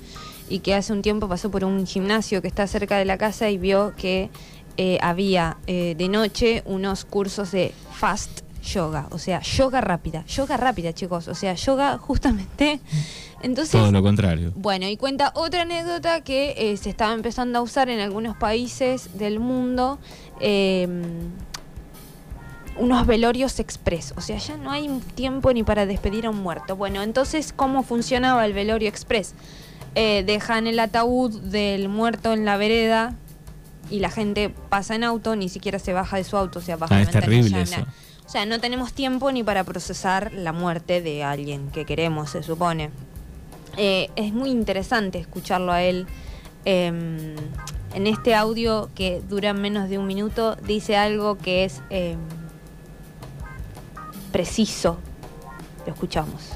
y 0.50 0.58
que 0.58 0.74
hace 0.74 0.92
un 0.92 1.00
tiempo 1.00 1.26
pasó 1.26 1.50
por 1.50 1.64
un 1.64 1.86
gimnasio 1.86 2.42
que 2.42 2.48
está 2.48 2.66
cerca 2.66 2.98
de 2.98 3.06
la 3.06 3.16
casa 3.16 3.48
y 3.48 3.56
vio 3.56 3.94
que 3.96 4.28
eh, 4.76 4.98
había 5.00 5.56
eh, 5.66 5.94
de 5.96 6.08
noche 6.10 6.62
unos 6.66 7.06
cursos 7.06 7.50
de 7.50 7.72
fast 7.92 8.42
yoga, 8.62 9.06
o 9.10 9.18
sea, 9.18 9.40
yoga 9.40 9.80
rápida, 9.80 10.26
yoga 10.26 10.58
rápida, 10.58 10.92
chicos, 10.92 11.28
o 11.28 11.34
sea, 11.34 11.54
yoga 11.54 11.96
justamente. 11.96 12.80
Entonces, 13.42 13.72
Todo 13.72 13.90
lo 13.90 14.02
contrario. 14.02 14.52
bueno, 14.54 14.86
y 14.86 14.98
cuenta 14.98 15.32
otra 15.34 15.62
anécdota 15.62 16.20
que 16.22 16.54
eh, 16.58 16.76
se 16.76 16.90
estaba 16.90 17.14
empezando 17.14 17.58
a 17.58 17.62
usar 17.62 17.88
en 17.88 18.00
algunos 18.00 18.36
países 18.36 19.16
del 19.16 19.40
mundo. 19.40 19.98
eh, 20.40 20.86
unos 22.78 23.06
velorios 23.06 23.58
express, 23.60 24.12
o 24.16 24.20
sea, 24.20 24.38
ya 24.38 24.56
no 24.56 24.70
hay 24.70 24.88
tiempo 25.14 25.52
ni 25.52 25.62
para 25.62 25.86
despedir 25.86 26.26
a 26.26 26.30
un 26.30 26.42
muerto. 26.42 26.76
Bueno, 26.76 27.02
entonces, 27.02 27.52
¿cómo 27.54 27.82
funcionaba 27.82 28.44
el 28.44 28.52
velorio 28.52 28.88
express? 28.88 29.34
Eh, 29.94 30.24
dejan 30.26 30.66
el 30.66 30.78
ataúd 30.78 31.40
del 31.40 31.88
muerto 31.88 32.32
en 32.32 32.44
la 32.44 32.56
vereda 32.56 33.14
y 33.90 34.00
la 34.00 34.10
gente 34.10 34.50
pasa 34.68 34.94
en 34.94 35.04
auto, 35.04 35.36
ni 35.36 35.48
siquiera 35.48 35.78
se 35.78 35.92
baja 35.92 36.16
de 36.16 36.24
su 36.24 36.36
auto, 36.36 36.58
o 36.58 36.62
sea, 36.62 36.76
baja 36.76 36.96
Ah, 36.96 37.02
es 37.02 37.10
terrible 37.10 37.62
eso. 37.62 37.86
O 38.26 38.28
sea, 38.28 38.44
no 38.44 38.58
tenemos 38.60 38.92
tiempo 38.92 39.30
ni 39.30 39.44
para 39.44 39.62
procesar 39.64 40.32
la 40.32 40.52
muerte 40.52 41.00
de 41.00 41.22
alguien 41.22 41.70
que 41.70 41.84
queremos, 41.84 42.30
se 42.30 42.42
supone. 42.42 42.90
Eh, 43.76 44.10
es 44.16 44.32
muy 44.32 44.50
interesante 44.50 45.18
escucharlo 45.18 45.72
a 45.72 45.82
él. 45.82 46.06
Eh, 46.64 47.36
en 47.96 48.06
este 48.06 48.34
audio 48.34 48.90
que 48.94 49.22
dura 49.26 49.54
menos 49.54 49.88
de 49.88 49.96
un 49.96 50.06
minuto, 50.06 50.56
dice 50.56 50.98
algo 50.98 51.38
que 51.38 51.64
es 51.64 51.80
eh, 51.88 52.16
preciso. 54.36 54.98
Lo 55.86 55.94
escuchamos. 55.94 56.52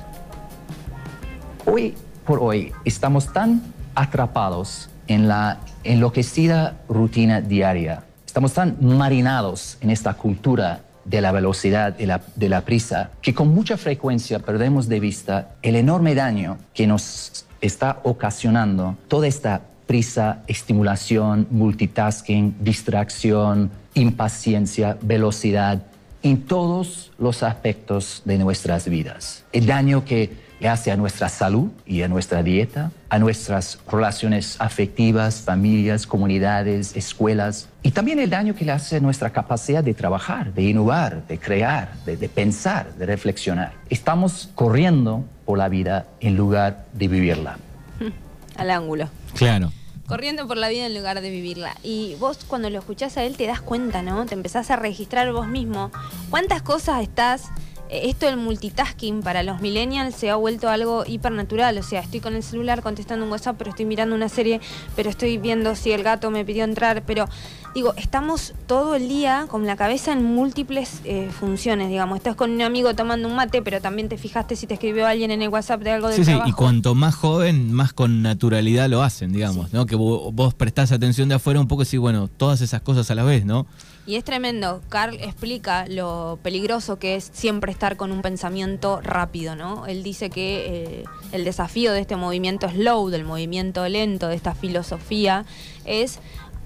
Hoy 1.65 1.95
por 2.27 2.39
hoy 2.41 2.73
estamos 2.85 3.33
tan 3.33 3.63
atrapados 3.95 4.91
en 5.09 5.29
la 5.29 5.61
enloquecida 5.83 6.77
rutina 6.91 7.41
diaria, 7.41 8.05
estamos 8.27 8.53
tan 8.53 8.77
marinados 8.83 9.79
en 9.81 9.89
esta 9.89 10.13
cultura 10.13 10.83
de 11.07 11.23
la 11.23 11.33
velocidad 11.33 11.99
y 11.99 12.05
la- 12.05 12.21
de 12.37 12.51
la 12.51 12.61
prisa, 12.61 13.13
que 13.23 13.33
con 13.33 13.49
mucha 13.49 13.79
frecuencia 13.79 14.41
perdemos 14.41 14.87
de 14.87 15.01
vista 15.01 15.55
el 15.63 15.75
enorme 15.75 16.15
daño 16.15 16.59
que 16.75 16.87
nos 16.87 17.47
está 17.63 18.01
ocasionando 18.03 18.97
toda 19.09 19.27
esta 19.27 19.63
prisa, 19.87 20.43
estimulación, 20.49 21.47
multitasking, 21.51 22.57
distracción, 22.61 23.71
impaciencia, 23.95 24.99
velocidad 25.01 25.83
en 26.23 26.43
todos 26.43 27.13
los 27.19 27.43
aspectos 27.43 28.23
de 28.25 28.39
nuestras 28.39 28.89
vidas. 28.89 29.45
El 29.53 29.67
daño 29.67 30.05
que 30.05 30.51
le 30.61 30.69
hace 30.69 30.91
a 30.91 30.97
nuestra 30.97 31.29
salud 31.31 31.71
y 31.87 32.03
a 32.03 32.09
nuestra 32.09 32.43
dieta, 32.43 32.93
a 33.09 33.19
nuestras 33.19 33.79
relaciones 33.91 34.57
afectivas, 34.59 35.41
familias, 35.41 36.07
comunidades, 36.07 36.95
escuelas, 36.97 37.69
y 37.83 37.93
también 37.93 38.19
el 38.19 38.29
daño 38.29 38.55
que 38.55 38.67
le 38.67 38.73
hace 38.73 38.97
a 38.97 39.01
nuestra 39.01 39.31
capacidad 39.31 39.83
de 39.83 39.95
trabajar, 39.95 40.53
de 40.53 40.63
innovar, 40.63 41.27
de 41.27 41.39
crear, 41.39 41.95
de, 42.05 42.19
de 42.19 42.29
pensar, 42.29 42.95
de 42.95 43.07
reflexionar. 43.07 43.73
Estamos 43.89 44.51
corriendo 44.55 45.25
por 45.47 45.57
la 45.57 45.71
vida 45.71 46.07
en 46.21 46.37
lugar 46.37 46.85
de 46.93 47.09
vivirla. 47.09 47.57
Al 48.57 48.71
ángulo. 48.71 49.09
Claro. 49.35 49.73
Corriendo 50.11 50.49
por 50.49 50.57
la 50.57 50.69
vida 50.69 50.87
en 50.87 50.95
lugar 50.95 51.21
de 51.21 51.31
vivirla. 51.31 51.77
Y 51.85 52.17
vos 52.19 52.41
cuando 52.49 52.69
lo 52.69 52.81
escuchás 52.81 53.17
a 53.17 53.23
él 53.23 53.37
te 53.37 53.47
das 53.47 53.61
cuenta, 53.61 54.03
¿no? 54.03 54.27
Te 54.27 54.35
empezás 54.35 54.73
a 54.73 54.75
registrar 54.75 55.33
vos 55.33 55.47
mismo. 55.47 55.93
¿Cuántas 56.31 56.63
cosas 56.63 57.01
estás 57.01 57.53
eh, 57.91 58.09
esto 58.09 58.27
del 58.27 58.37
multitasking 58.37 59.23
para 59.23 59.43
los 59.43 59.61
millennials 59.61 60.15
se 60.15 60.31
ha 60.31 60.37
vuelto 60.37 60.69
algo 60.69 61.05
hipernatural. 61.07 61.77
O 61.79 61.83
sea, 61.83 62.01
estoy 62.01 62.21
con 62.21 62.35
el 62.35 62.43
celular 62.43 62.83
contestando 62.83 63.25
un 63.25 63.33
WhatsApp, 63.33 63.57
pero 63.59 63.71
estoy 63.71 63.85
mirando 63.85 64.15
una 64.15 64.29
serie, 64.29 64.61
pero 64.97 65.11
estoy 65.11 65.39
viendo 65.39 65.75
si 65.75 65.93
el 65.93 66.03
gato 66.03 66.31
me 66.31 66.45
pidió 66.45 66.65
entrar. 66.65 67.03
Pero 67.05 67.27
digo, 67.75 67.95
estamos 67.97 68.55
todo 68.67 68.95
el 68.95 69.09
día 69.09 69.47
con 69.49 69.67
la 69.67 69.77
cabeza 69.77 70.13
en 70.13 70.25
múltiples 70.25 71.01
eh, 71.05 71.31
funciones, 71.31 71.89
digamos. 71.89 72.17
Estás 72.17 72.35
con 72.35 72.51
un 72.51 72.63
amigo 72.63 72.95
tomando 72.95 73.29
un 73.29 73.37
mate, 73.37 73.63
pero 73.63 73.81
también 73.81 74.09
te 74.09 74.19
fijaste 74.19 74.57
si 74.57 74.67
te 74.67 74.75
escribió 74.75 75.07
alguien 75.07 75.31
en 75.31 75.43
el 75.43 75.49
WhatsApp 75.49 75.83
de 75.83 75.93
algo 75.93 76.09
del 76.09 76.17
sí, 76.17 76.25
trabajo. 76.25 76.47
Sí, 76.47 76.51
y 76.51 76.55
cuanto 76.55 76.95
más 76.95 77.15
joven, 77.15 77.73
más 77.73 77.93
con 77.93 78.23
naturalidad 78.23 78.89
lo 78.89 79.03
hacen, 79.03 79.33
digamos, 79.33 79.73
¿no? 79.73 79.87
Que 79.87 79.97
vos, 79.97 80.35
vos 80.35 80.55
prestás 80.55 80.93
atención 80.93 81.29
de 81.29 81.37
afuera 81.37 81.61
un 81.61 81.69
poco 81.69 81.83
y 81.83 81.87
sí, 81.87 81.97
bueno, 81.97 82.29
todas 82.29 82.61
esas 82.61 82.81
cosas 82.83 83.11
a 83.11 83.15
la 83.15 83.23
vez, 83.23 83.45
¿no? 83.45 83.67
Y 84.07 84.17
es 84.17 84.25
tremendo. 84.25 84.81
Carl 84.89 85.15
explica 85.21 85.87
lo 85.87 86.39
peligroso 86.43 86.99
que 86.99 87.17
es 87.17 87.31
siempre 87.33 87.71
estar 87.71 87.97
con 87.97 88.11
un 88.11 88.23
pensamiento 88.23 89.01
rápido, 89.03 89.55
¿no? 89.55 89.87
Él 89.87 90.03
dice 90.03 90.31
que 90.31 90.65
eh, 90.67 91.05
el 91.33 91.45
desafío 91.45 91.93
de 91.93 92.01
este 92.01 92.17
movimiento 92.17 92.69
slow, 92.69 93.11
del 93.11 93.25
movimiento 93.25 93.87
lento, 93.89 94.29
de 94.29 94.35
esta 94.35 94.55
filosofía, 94.55 95.45
es 95.85 96.19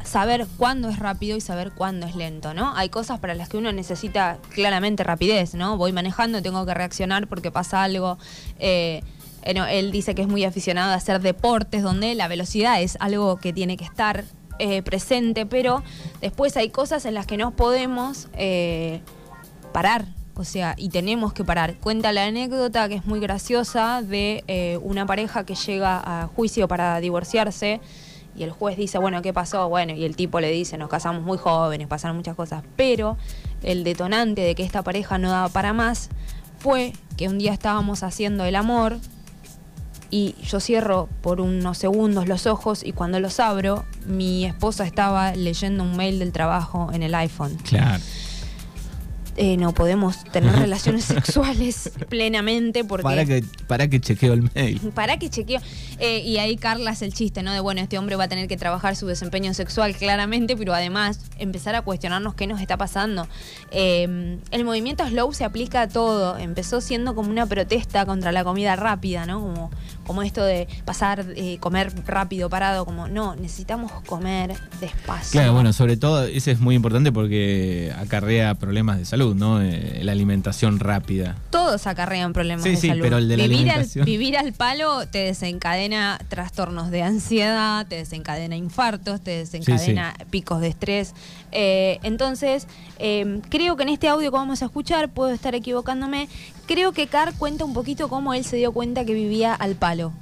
saber 0.04 0.46
cuándo 0.56 0.88
es 0.88 0.99
rápido 0.99 1.37
y 1.37 1.40
saber 1.40 1.73
cuándo 1.73 2.06
es 2.06 2.14
lento, 2.14 2.54
¿no? 2.54 2.76
Hay 2.76 2.88
cosas 2.88 3.18
para 3.18 3.34
las 3.34 3.49
que 3.49 3.56
uno 3.56 3.73
necesita 3.73 4.38
claramente 4.50 5.02
rapidez, 5.02 5.54
¿no? 5.54 5.76
Voy 5.76 5.92
manejando, 5.92 6.40
tengo 6.42 6.64
que 6.64 6.75
reaccionar 6.75 7.26
porque 7.26 7.50
pasa 7.50 7.82
algo. 7.82 8.18
Eh, 8.58 9.02
él 9.44 9.92
dice 9.92 10.14
que 10.14 10.23
es 10.23 10.28
muy 10.28 10.44
aficionado 10.44 10.92
a 10.92 10.94
hacer 10.94 11.20
deportes 11.20 11.82
donde 11.82 12.14
la 12.14 12.28
velocidad 12.28 12.80
es 12.80 12.96
algo 13.00 13.37
que 13.37 13.52
tiene 13.52 13.76
que 13.76 13.84
estar 13.84 14.25
eh, 14.58 14.82
presente, 14.82 15.46
pero 15.46 15.82
después 16.20 16.56
hay 16.56 16.70
cosas 16.70 17.04
en 17.06 17.14
las 17.14 17.26
que 17.26 17.37
no 17.37 17.50
podemos 17.50 18.28
eh, 18.34 19.00
parar. 19.73 20.06
O 20.37 20.44
sea, 20.44 20.75
y 20.76 20.88
tenemos 20.88 21.32
que 21.32 21.44
parar. 21.44 21.76
Cuenta 21.78 22.12
la 22.12 22.25
anécdota 22.25 22.88
que 22.88 22.96
es 22.96 23.04
muy 23.04 23.20
graciosa 23.20 24.02
de 24.02 24.42
eh, 24.49 24.78
una 24.82 25.06
pareja 25.06 25.44
que 25.44 25.54
llega 25.54 26.00
a 26.04 26.26
juicio 26.26 26.66
para 26.66 26.99
divorciarse 27.00 27.80
y 28.36 28.42
el 28.42 28.50
juez 28.50 28.76
dice, 28.76 28.98
bueno, 28.98 29.22
¿qué 29.22 29.32
pasó? 29.32 29.68
Bueno, 29.68 29.92
y 29.92 30.04
el 30.04 30.16
tipo 30.16 30.40
le 30.40 30.50
dice, 30.50 30.78
nos 30.78 30.88
casamos 30.88 31.22
muy 31.22 31.38
jóvenes, 31.38 31.86
pasaron 31.86 32.16
muchas 32.16 32.34
cosas, 32.34 32.62
pero 32.76 33.16
el 33.62 33.84
detonante 33.84 34.42
de 34.42 34.54
que 34.54 34.64
esta 34.64 34.82
pareja 34.82 35.18
no 35.18 35.30
daba 35.30 35.48
para 35.48 35.72
más 35.72 36.10
fue 36.58 36.92
que 37.16 37.28
un 37.28 37.38
día 37.38 37.52
estábamos 37.52 38.02
haciendo 38.02 38.44
el 38.44 38.56
amor 38.56 38.98
y 40.10 40.34
yo 40.42 40.60
cierro 40.60 41.08
por 41.22 41.40
unos 41.40 41.78
segundos 41.78 42.28
los 42.28 42.46
ojos 42.46 42.84
y 42.84 42.92
cuando 42.92 43.18
los 43.20 43.40
abro, 43.40 43.84
mi 44.06 44.44
esposa 44.44 44.84
estaba 44.84 45.34
leyendo 45.34 45.82
un 45.82 45.96
mail 45.96 46.18
del 46.18 46.32
trabajo 46.32 46.90
en 46.92 47.02
el 47.02 47.14
iPhone. 47.14 47.56
Claro. 47.64 48.02
Eh, 49.36 49.56
no 49.56 49.72
podemos 49.72 50.22
tener 50.24 50.54
relaciones 50.54 51.04
sexuales 51.04 51.90
plenamente 52.08 52.84
porque... 52.84 53.02
Para 53.02 53.24
que, 53.24 53.44
para 53.66 53.88
que 53.88 54.00
chequeo 54.00 54.32
el 54.32 54.50
mail. 54.54 54.80
Para 54.94 55.18
que 55.18 55.28
chequeo. 55.28 55.60
Eh, 55.98 56.20
y 56.20 56.38
ahí 56.38 56.56
Carla 56.56 56.90
hace 56.90 57.04
el 57.04 57.14
chiste, 57.14 57.42
¿no? 57.42 57.52
De 57.52 57.60
bueno, 57.60 57.80
este 57.80 57.98
hombre 57.98 58.16
va 58.16 58.24
a 58.24 58.28
tener 58.28 58.46
que 58.46 58.56
trabajar 58.56 58.94
su 58.94 59.06
desempeño 59.06 59.52
sexual 59.54 59.96
claramente, 59.96 60.56
pero 60.56 60.72
además 60.72 61.20
empezar 61.38 61.74
a 61.74 61.82
cuestionarnos 61.82 62.34
qué 62.34 62.46
nos 62.46 62.60
está 62.60 62.76
pasando. 62.76 63.26
Eh, 63.70 64.38
el 64.50 64.64
movimiento 64.64 65.06
slow 65.06 65.32
se 65.32 65.44
aplica 65.44 65.82
a 65.82 65.88
todo. 65.88 66.38
Empezó 66.38 66.80
siendo 66.80 67.14
como 67.14 67.30
una 67.30 67.46
protesta 67.46 68.06
contra 68.06 68.30
la 68.30 68.44
comida 68.44 68.76
rápida, 68.76 69.26
¿no? 69.26 69.40
Como, 69.40 69.70
como 70.04 70.23
esto 70.23 70.44
de 70.44 70.68
pasar, 70.84 71.26
comer 71.61 71.92
rápido, 72.06 72.49
parado, 72.49 72.84
como 72.84 73.08
no, 73.08 73.34
necesitamos 73.37 73.90
comer 74.06 74.54
despacio. 74.80 75.32
Claro, 75.32 75.52
bueno, 75.52 75.73
sobre 75.73 75.96
todo 75.96 76.25
ese 76.25 76.52
es 76.52 76.61
muy 76.61 76.75
importante 76.75 77.12
porque 77.12 77.92
acarrea 77.99 78.54
problemas 78.54 78.99
de 78.99 79.04
salud. 79.04 79.34
¿no? 79.34 79.62
Eh, 79.62 80.00
la 80.02 80.12
alimentación 80.12 80.80
rápida. 80.80 81.37
Todos 81.50 81.87
acarrean 81.87 82.32
problemas 82.32 82.64
sí, 82.64 82.70
de 82.70 82.76
sí, 82.76 82.88
salud. 82.88 83.02
pero 83.02 83.18
el 83.18 83.28
de 83.28 83.37
la 83.37 83.42
vivir, 83.44 83.58
alimentación. 83.58 84.02
al, 84.02 84.06
vivir 84.06 84.37
al 84.37 84.52
palo 84.52 85.06
te 85.06 85.18
desencadena 85.18 86.18
trastornos 86.28 86.90
de 86.90 87.02
ansiedad, 87.02 87.87
te 87.87 87.96
desencadena 87.96 88.56
infartos, 88.56 89.20
te 89.20 89.32
desencadena 89.32 90.14
picos 90.30 90.61
de 90.61 90.68
estrés. 90.68 91.14
Eh, 91.52 91.99
entonces, 92.02 92.66
eh, 92.99 93.40
creo 93.49 93.76
que 93.76 93.84
en 93.84 93.90
este 93.90 94.08
audio 94.08 94.30
que 94.30 94.37
vamos 94.37 94.62
a 94.62 94.66
escuchar, 94.66 95.08
puedo 95.08 95.32
estar 95.32 95.54
equivocándome, 95.54 96.28
creo 96.66 96.92
que 96.92 97.06
Carr 97.06 97.35
cuenta 97.38 97.64
un 97.64 97.73
poquito 97.73 98.09
cómo 98.09 98.35
él 98.35 98.44
se 98.44 98.56
dio 98.56 98.73
cuenta 98.73 99.04
que 99.04 99.14
vivía 99.14 99.54
al 99.54 99.75
palo. 99.75 100.12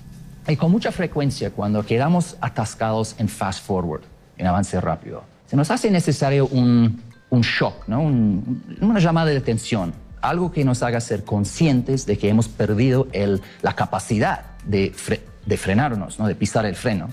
Y 0.49 0.57
con 0.57 0.71
mucha 0.71 0.91
frecuencia, 0.91 1.51
cuando 1.51 1.85
quedamos 1.85 2.37
atascados 2.41 3.15
en 3.19 3.29
fast 3.29 3.65
forward, 3.65 4.03
en 4.39 4.47
avance 4.47 4.81
rápido, 4.81 5.23
se 5.47 5.57
nos 5.57 5.71
hace 5.71 5.91
necesario 5.91 6.47
un, 6.49 7.01
un 7.31 7.41
shock, 7.43 7.87
¿no? 7.87 8.01
Un, 8.01 8.63
una 8.81 8.99
llamada 8.99 9.31
de 9.31 9.37
atención, 9.37 9.93
algo 10.21 10.51
que 10.51 10.65
nos 10.65 10.83
haga 10.83 11.01
ser 11.01 11.25
conscientes 11.25 12.07
de 12.07 12.19
que 12.19 12.29
hemos 12.29 12.49
perdido 12.49 13.07
el, 13.13 13.41
la 13.63 13.75
capacidad 13.75 14.47
de, 14.65 14.93
fre 14.95 15.21
de, 15.47 15.57
frenarnos, 15.57 16.19
¿no? 16.19 16.27
de 16.27 16.35
pisar 16.35 16.67
el 16.67 16.77
freno, 16.77 17.09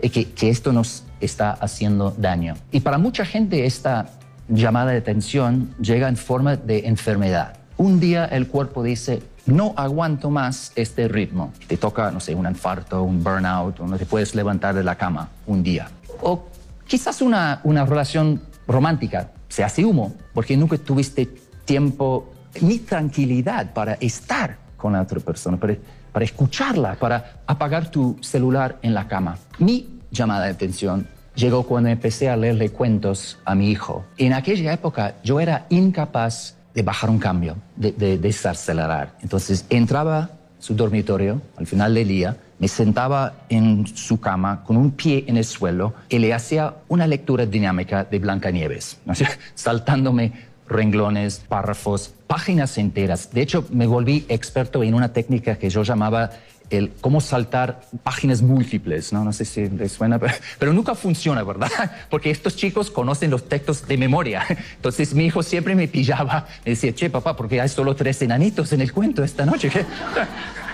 y 0.00 0.10
que, 0.10 0.30
que, 0.32 0.50
esto 0.50 0.72
nos 0.72 1.04
está 1.20 1.52
haciendo 1.52 2.10
daño. 2.10 2.54
Y 2.70 2.80
para 2.80 2.98
mucha 2.98 3.24
gente 3.24 3.66
esta 3.66 4.10
llamada 4.48 4.92
de 4.92 4.98
atención 4.98 5.74
llega 5.80 6.08
en 6.08 6.16
forma 6.16 6.56
de 6.56 6.86
enfermedad. 6.86 7.61
Un 7.82 7.98
día 7.98 8.26
el 8.26 8.46
cuerpo 8.46 8.84
dice, 8.84 9.24
no 9.44 9.74
aguanto 9.76 10.30
más 10.30 10.70
este 10.76 11.08
ritmo. 11.08 11.52
Te 11.66 11.76
toca, 11.76 12.12
no 12.12 12.20
sé, 12.20 12.32
un 12.32 12.46
infarto, 12.46 13.02
un 13.02 13.24
burnout, 13.24 13.80
o 13.80 13.88
no 13.88 13.98
te 13.98 14.06
puedes 14.06 14.36
levantar 14.36 14.72
de 14.72 14.84
la 14.84 14.94
cama 14.94 15.30
un 15.48 15.64
día. 15.64 15.88
O 16.20 16.44
quizás 16.86 17.20
una, 17.20 17.60
una 17.64 17.84
relación 17.84 18.40
romántica 18.68 19.32
se 19.48 19.64
hace 19.64 19.84
humo 19.84 20.14
porque 20.32 20.56
nunca 20.56 20.78
tuviste 20.78 21.28
tiempo 21.64 22.32
ni 22.60 22.78
tranquilidad 22.78 23.72
para 23.72 23.94
estar 23.94 24.58
con 24.76 24.92
la 24.92 25.02
otra 25.02 25.18
persona, 25.18 25.56
para, 25.56 25.74
para 26.12 26.24
escucharla, 26.24 26.94
para 26.94 27.42
apagar 27.48 27.90
tu 27.90 28.16
celular 28.20 28.78
en 28.82 28.94
la 28.94 29.08
cama. 29.08 29.38
Mi 29.58 29.98
llamada 30.12 30.44
de 30.44 30.52
atención 30.52 31.08
llegó 31.34 31.64
cuando 31.64 31.88
empecé 31.88 32.30
a 32.30 32.36
leerle 32.36 32.70
cuentos 32.70 33.40
a 33.44 33.56
mi 33.56 33.72
hijo. 33.72 34.04
En 34.18 34.34
aquella 34.34 34.72
época 34.72 35.16
yo 35.24 35.40
era 35.40 35.66
incapaz 35.68 36.61
de 36.74 36.82
bajar 36.82 37.10
un 37.10 37.18
cambio, 37.18 37.56
de, 37.76 37.92
de 37.92 38.18
desacelerar. 38.18 39.16
Entonces 39.22 39.66
entraba 39.68 40.30
su 40.58 40.74
dormitorio 40.74 41.42
al 41.56 41.66
final 41.66 41.94
del 41.94 42.08
día, 42.08 42.36
me 42.58 42.68
sentaba 42.68 43.34
en 43.48 43.86
su 43.88 44.20
cama 44.20 44.62
con 44.64 44.76
un 44.76 44.92
pie 44.92 45.24
en 45.26 45.36
el 45.36 45.44
suelo 45.44 45.94
y 46.08 46.20
le 46.20 46.32
hacía 46.32 46.76
una 46.88 47.08
lectura 47.08 47.44
dinámica 47.44 48.04
de 48.04 48.20
Blancanieves, 48.20 48.98
saltándome 49.54 50.32
renglones, 50.68 51.40
párrafos, 51.48 52.14
páginas 52.26 52.78
enteras. 52.78 53.30
De 53.32 53.42
hecho, 53.42 53.66
me 53.70 53.86
volví 53.86 54.24
experto 54.28 54.82
en 54.82 54.94
una 54.94 55.12
técnica 55.12 55.56
que 55.56 55.70
yo 55.70 55.82
llamaba 55.82 56.30
el 56.72 56.92
cómo 57.00 57.20
saltar 57.20 57.82
páginas 58.02 58.42
múltiples, 58.42 59.12
¿no? 59.12 59.24
No 59.24 59.32
sé 59.32 59.44
si 59.44 59.68
les 59.68 59.92
suena, 59.92 60.18
pero, 60.18 60.34
pero, 60.58 60.72
nunca 60.72 60.94
funciona, 60.94 61.42
¿verdad? 61.42 61.70
Porque 62.10 62.30
estos 62.30 62.56
chicos 62.56 62.90
conocen 62.90 63.30
los 63.30 63.48
textos 63.48 63.86
de 63.86 63.96
memoria. 63.96 64.44
Entonces 64.76 65.14
mi 65.14 65.26
hijo 65.26 65.42
siempre 65.42 65.74
me 65.74 65.88
pillaba, 65.88 66.46
me 66.64 66.70
decía, 66.72 66.94
che, 66.94 67.10
papá, 67.10 67.36
porque 67.36 67.60
hay 67.60 67.68
solo 67.68 67.94
tres 67.94 68.22
enanitos 68.22 68.72
en 68.72 68.80
el 68.80 68.92
cuento 68.92 69.22
esta 69.22 69.44
noche. 69.44 69.68
¿Qué, 69.68 69.84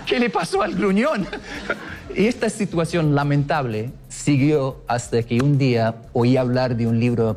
¿Qué 0.07 0.19
le 0.19 0.31
pasó 0.31 0.63
al 0.63 0.75
gruñón? 0.75 1.27
Y 2.15 2.27
esta 2.27 2.49
situación 2.49 3.15
lamentable 3.15 3.91
siguió 4.09 4.83
hasta 4.89 5.23
que 5.23 5.41
un 5.41 5.59
día 5.59 5.97
oí 6.13 6.37
hablar 6.37 6.77
de 6.77 6.87
un 6.87 6.99
libro 6.99 7.37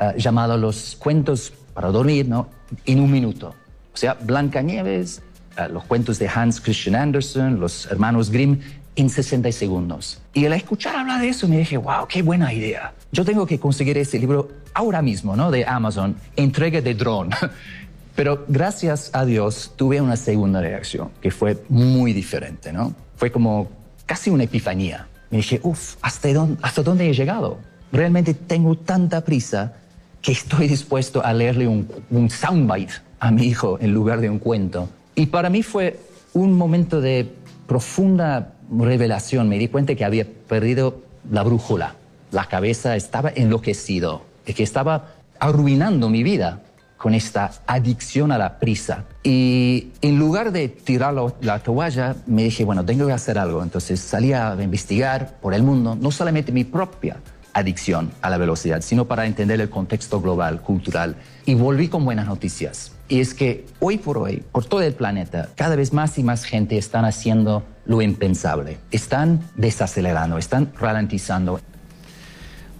uh, 0.00 0.16
llamado 0.16 0.56
Los 0.56 0.96
cuentos 0.96 1.52
para 1.74 1.88
dormir, 1.88 2.28
¿no? 2.28 2.48
En 2.86 3.00
un 3.00 3.10
minuto. 3.10 3.54
O 3.92 3.96
sea, 3.96 4.14
Blancanieves, 4.14 5.22
los 5.70 5.84
cuentos 5.84 6.18
de 6.18 6.28
Hans 6.28 6.60
Christian 6.60 6.94
Andersen, 6.94 7.60
los 7.60 7.86
hermanos 7.86 8.30
Grimm, 8.30 8.60
en 8.96 9.08
60 9.08 9.50
segundos. 9.52 10.20
Y 10.34 10.46
al 10.46 10.52
escuchar 10.52 10.96
hablar 10.96 11.20
de 11.20 11.28
eso 11.28 11.48
me 11.48 11.58
dije, 11.58 11.76
wow, 11.76 12.06
qué 12.08 12.22
buena 12.22 12.52
idea. 12.52 12.92
Yo 13.12 13.24
tengo 13.24 13.46
que 13.46 13.58
conseguir 13.58 13.96
ese 13.98 14.18
libro 14.18 14.48
ahora 14.74 15.02
mismo, 15.02 15.36
¿no? 15.36 15.50
De 15.50 15.64
Amazon, 15.64 16.16
entrega 16.36 16.80
de 16.80 16.94
drone. 16.94 17.34
Pero 18.14 18.44
gracias 18.48 19.10
a 19.14 19.24
Dios 19.24 19.72
tuve 19.76 20.00
una 20.00 20.16
segunda 20.16 20.60
reacción 20.60 21.10
que 21.22 21.30
fue 21.30 21.62
muy 21.68 22.12
diferente, 22.12 22.72
¿no? 22.72 22.94
Fue 23.16 23.30
como 23.30 23.70
casi 24.04 24.30
una 24.30 24.44
epifanía. 24.44 25.06
Me 25.30 25.38
dije, 25.38 25.60
uff, 25.62 25.96
¿hasta 26.02 26.32
dónde, 26.32 26.58
¿hasta 26.62 26.82
dónde 26.82 27.08
he 27.08 27.14
llegado? 27.14 27.58
Realmente 27.92 28.34
tengo 28.34 28.76
tanta 28.76 29.24
prisa 29.24 29.74
que 30.20 30.32
estoy 30.32 30.68
dispuesto 30.68 31.24
a 31.24 31.32
leerle 31.32 31.66
un, 31.66 31.88
un 32.10 32.28
soundbite 32.28 32.94
a 33.20 33.30
mi 33.30 33.44
hijo 33.46 33.78
en 33.80 33.92
lugar 33.92 34.20
de 34.20 34.28
un 34.28 34.38
cuento. 34.38 34.88
Y 35.14 35.26
para 35.26 35.50
mí 35.50 35.62
fue 35.62 35.98
un 36.32 36.54
momento 36.54 37.00
de 37.00 37.30
profunda 37.66 38.54
revelación. 38.70 39.48
Me 39.48 39.58
di 39.58 39.68
cuenta 39.68 39.94
que 39.94 40.04
había 40.04 40.26
perdido 40.26 41.02
la 41.30 41.42
brújula. 41.42 41.96
La 42.30 42.46
cabeza 42.46 42.96
estaba 42.96 43.30
enloquecido, 43.34 44.22
y 44.46 44.54
que 44.54 44.62
estaba 44.62 45.08
arruinando 45.38 46.08
mi 46.08 46.22
vida 46.22 46.62
con 46.96 47.14
esta 47.14 47.52
adicción 47.66 48.30
a 48.30 48.38
la 48.38 48.58
prisa. 48.58 49.04
Y 49.22 49.88
en 50.02 50.18
lugar 50.18 50.52
de 50.52 50.68
tirar 50.68 51.14
la 51.40 51.58
toalla, 51.60 52.16
me 52.26 52.44
dije, 52.44 52.64
bueno, 52.64 52.84
tengo 52.84 53.06
que 53.06 53.12
hacer 53.12 53.38
algo. 53.38 53.62
Entonces 53.62 54.00
salí 54.00 54.32
a 54.32 54.54
investigar 54.60 55.38
por 55.40 55.54
el 55.54 55.62
mundo, 55.62 55.96
no 55.98 56.10
solamente 56.10 56.52
mi 56.52 56.64
propia 56.64 57.16
adicción 57.52 58.12
a 58.20 58.28
la 58.28 58.36
velocidad, 58.36 58.82
sino 58.82 59.06
para 59.06 59.26
entender 59.26 59.60
el 59.60 59.70
contexto 59.70 60.20
global, 60.20 60.60
cultural. 60.60 61.16
Y 61.46 61.54
volví 61.54 61.88
con 61.88 62.04
buenas 62.04 62.26
noticias. 62.26 62.92
Y 63.10 63.18
es 63.18 63.34
que 63.34 63.66
hoy 63.80 63.98
por 63.98 64.18
hoy, 64.18 64.44
por 64.52 64.64
todo 64.64 64.82
el 64.82 64.94
planeta, 64.94 65.48
cada 65.56 65.74
vez 65.74 65.92
más 65.92 66.16
y 66.16 66.22
más 66.22 66.44
gente 66.44 66.78
están 66.78 67.04
haciendo 67.04 67.64
lo 67.84 68.02
impensable. 68.02 68.78
Están 68.92 69.40
desacelerando, 69.56 70.38
están 70.38 70.72
ralentizando. 70.78 71.60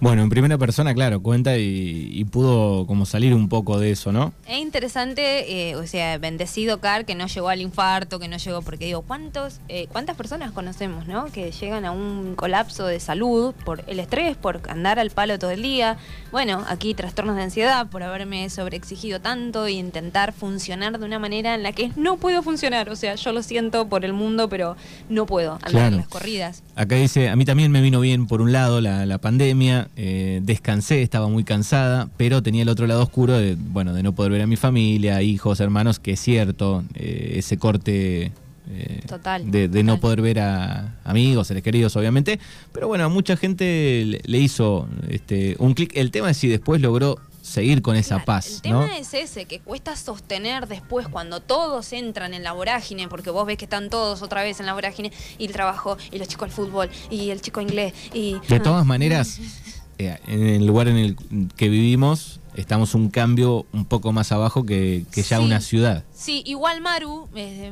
Bueno, 0.01 0.23
en 0.23 0.29
primera 0.29 0.57
persona, 0.57 0.95
claro, 0.95 1.21
cuenta 1.21 1.57
y, 1.59 2.25
pudo 2.31 2.87
como 2.87 3.05
salir 3.05 3.35
un 3.35 3.49
poco 3.49 3.77
de 3.77 3.91
eso, 3.91 4.11
¿no? 4.11 4.33
Es 4.47 4.57
interesante, 4.57 5.69
eh, 5.69 5.75
o 5.75 5.85
sea, 5.85 6.17
bendecido 6.17 6.79
Car 6.79 7.05
que 7.05 7.13
no 7.13 7.27
llegó 7.27 7.49
al 7.49 7.61
infarto, 7.61 8.17
que 8.17 8.27
no 8.27 8.37
llegó, 8.37 8.63
porque 8.63 8.85
digo, 8.85 9.03
¿cuántos, 9.03 9.59
eh, 9.69 9.85
¿cuántas 9.91 10.15
personas 10.15 10.53
conocemos, 10.53 11.05
¿no? 11.05 11.25
Que 11.25 11.51
llegan 11.51 11.85
a 11.85 11.91
un 11.91 12.33
colapso 12.35 12.87
de 12.87 12.99
salud 12.99 13.53
por 13.63 13.83
el 13.85 13.99
estrés, 13.99 14.35
por 14.35 14.59
andar 14.69 14.97
al 14.97 15.11
palo 15.11 15.37
todo 15.37 15.51
el 15.51 15.61
día. 15.61 15.97
Bueno, 16.31 16.65
aquí 16.67 16.95
trastornos 16.95 17.35
de 17.35 17.43
ansiedad 17.43 17.87
por 17.87 18.01
haberme 18.01 18.49
sobreexigido 18.49 19.21
tanto 19.21 19.67
y 19.67 19.77
intentar 19.77 20.33
funcionar 20.33 20.97
de 20.97 21.05
una 21.05 21.19
manera 21.19 21.53
en 21.53 21.61
la 21.61 21.73
que 21.73 21.91
no 21.95 22.17
puedo 22.17 22.41
funcionar. 22.41 22.89
O 22.89 22.95
sea, 22.95 23.13
yo 23.13 23.33
lo 23.33 23.43
siento 23.43 23.87
por 23.87 24.03
el 24.03 24.13
mundo, 24.13 24.49
pero 24.49 24.77
no 25.09 25.27
puedo 25.27 25.59
andar 25.61 25.91
en 25.91 25.97
las 25.97 26.07
corridas. 26.07 26.63
Acá 26.75 26.95
dice, 26.95 27.29
a 27.29 27.35
mí 27.35 27.45
también 27.45 27.71
me 27.71 27.81
vino 27.81 27.99
bien 27.99 28.25
por 28.25 28.41
un 28.41 28.51
lado 28.51 28.81
la, 28.81 29.05
la 29.05 29.19
pandemia 29.19 29.89
eh, 29.95 30.39
descansé, 30.43 31.01
estaba 31.01 31.27
muy 31.27 31.43
cansada, 31.43 32.09
pero 32.17 32.41
tenía 32.41 32.61
el 32.61 32.69
otro 32.69 32.87
lado 32.87 33.03
oscuro 33.03 33.37
de, 33.37 33.55
bueno, 33.55 33.93
de 33.93 34.03
no 34.03 34.13
poder 34.13 34.31
ver 34.31 34.41
a 34.41 34.47
mi 34.47 34.55
familia, 34.55 35.21
hijos, 35.21 35.59
hermanos, 35.59 35.99
que 35.99 36.13
es 36.13 36.19
cierto, 36.19 36.83
eh, 36.95 37.33
ese 37.35 37.57
corte 37.57 38.31
eh, 38.69 39.01
de, 39.45 39.83
no 39.83 39.99
poder 39.99 40.21
ver 40.21 40.39
a 40.39 40.95
amigos, 41.03 41.47
seres 41.47 41.63
queridos, 41.63 41.95
obviamente. 41.95 42.39
Pero 42.71 42.87
bueno, 42.87 43.03
a 43.03 43.09
mucha 43.09 43.35
gente 43.35 44.21
le, 44.23 44.37
hizo 44.37 44.87
este, 45.09 45.55
un 45.59 45.73
clic. 45.73 45.91
El 45.95 46.11
tema 46.11 46.31
es 46.31 46.37
si 46.37 46.47
después 46.47 46.79
logró 46.79 47.17
seguir 47.41 47.81
con 47.81 47.95
esa 47.95 48.23
paz. 48.23 48.47
El 48.55 48.61
tema 48.61 48.97
es 48.97 49.13
ese, 49.13 49.45
que 49.45 49.59
cuesta 49.59 49.95
sostener 49.95 50.67
después 50.67 51.07
cuando 51.07 51.41
todos 51.41 51.91
entran 51.91 52.33
en 52.33 52.43
la 52.43 52.53
vorágine, 52.53 53.07
porque 53.09 53.29
vos 53.29 53.45
ves 53.45 53.57
que 53.57 53.65
están 53.65 53.89
todos 53.89 54.21
otra 54.21 54.43
vez 54.43 54.59
en 54.59 54.67
la 54.67 54.73
vorágine, 54.73 55.11
y 55.37 55.45
el 55.47 55.51
trabajo, 55.51 55.97
y 56.11 56.19
los 56.19 56.27
chicos 56.27 56.45
al 56.45 56.51
fútbol, 56.51 56.89
y 57.09 57.31
el 57.31 57.41
chico 57.41 57.59
inglés, 57.59 57.93
y... 58.13 58.37
De 58.47 58.59
todas 58.59 58.85
maneras... 58.85 59.39
Eh, 60.01 60.19
en 60.27 60.47
el 60.47 60.65
lugar 60.65 60.87
en 60.87 60.97
el 60.97 61.15
que 61.55 61.69
vivimos 61.69 62.40
estamos 62.55 62.95
un 62.95 63.09
cambio 63.09 63.65
un 63.73 63.85
poco 63.85 64.11
más 64.11 64.31
abajo 64.31 64.65
que, 64.65 65.05
ya 65.13 65.39
una 65.39 65.61
ciudad. 65.61 66.03
Sí, 66.13 66.43
igual 66.45 66.81
Maru, 66.81 67.27
eh, 67.35 67.71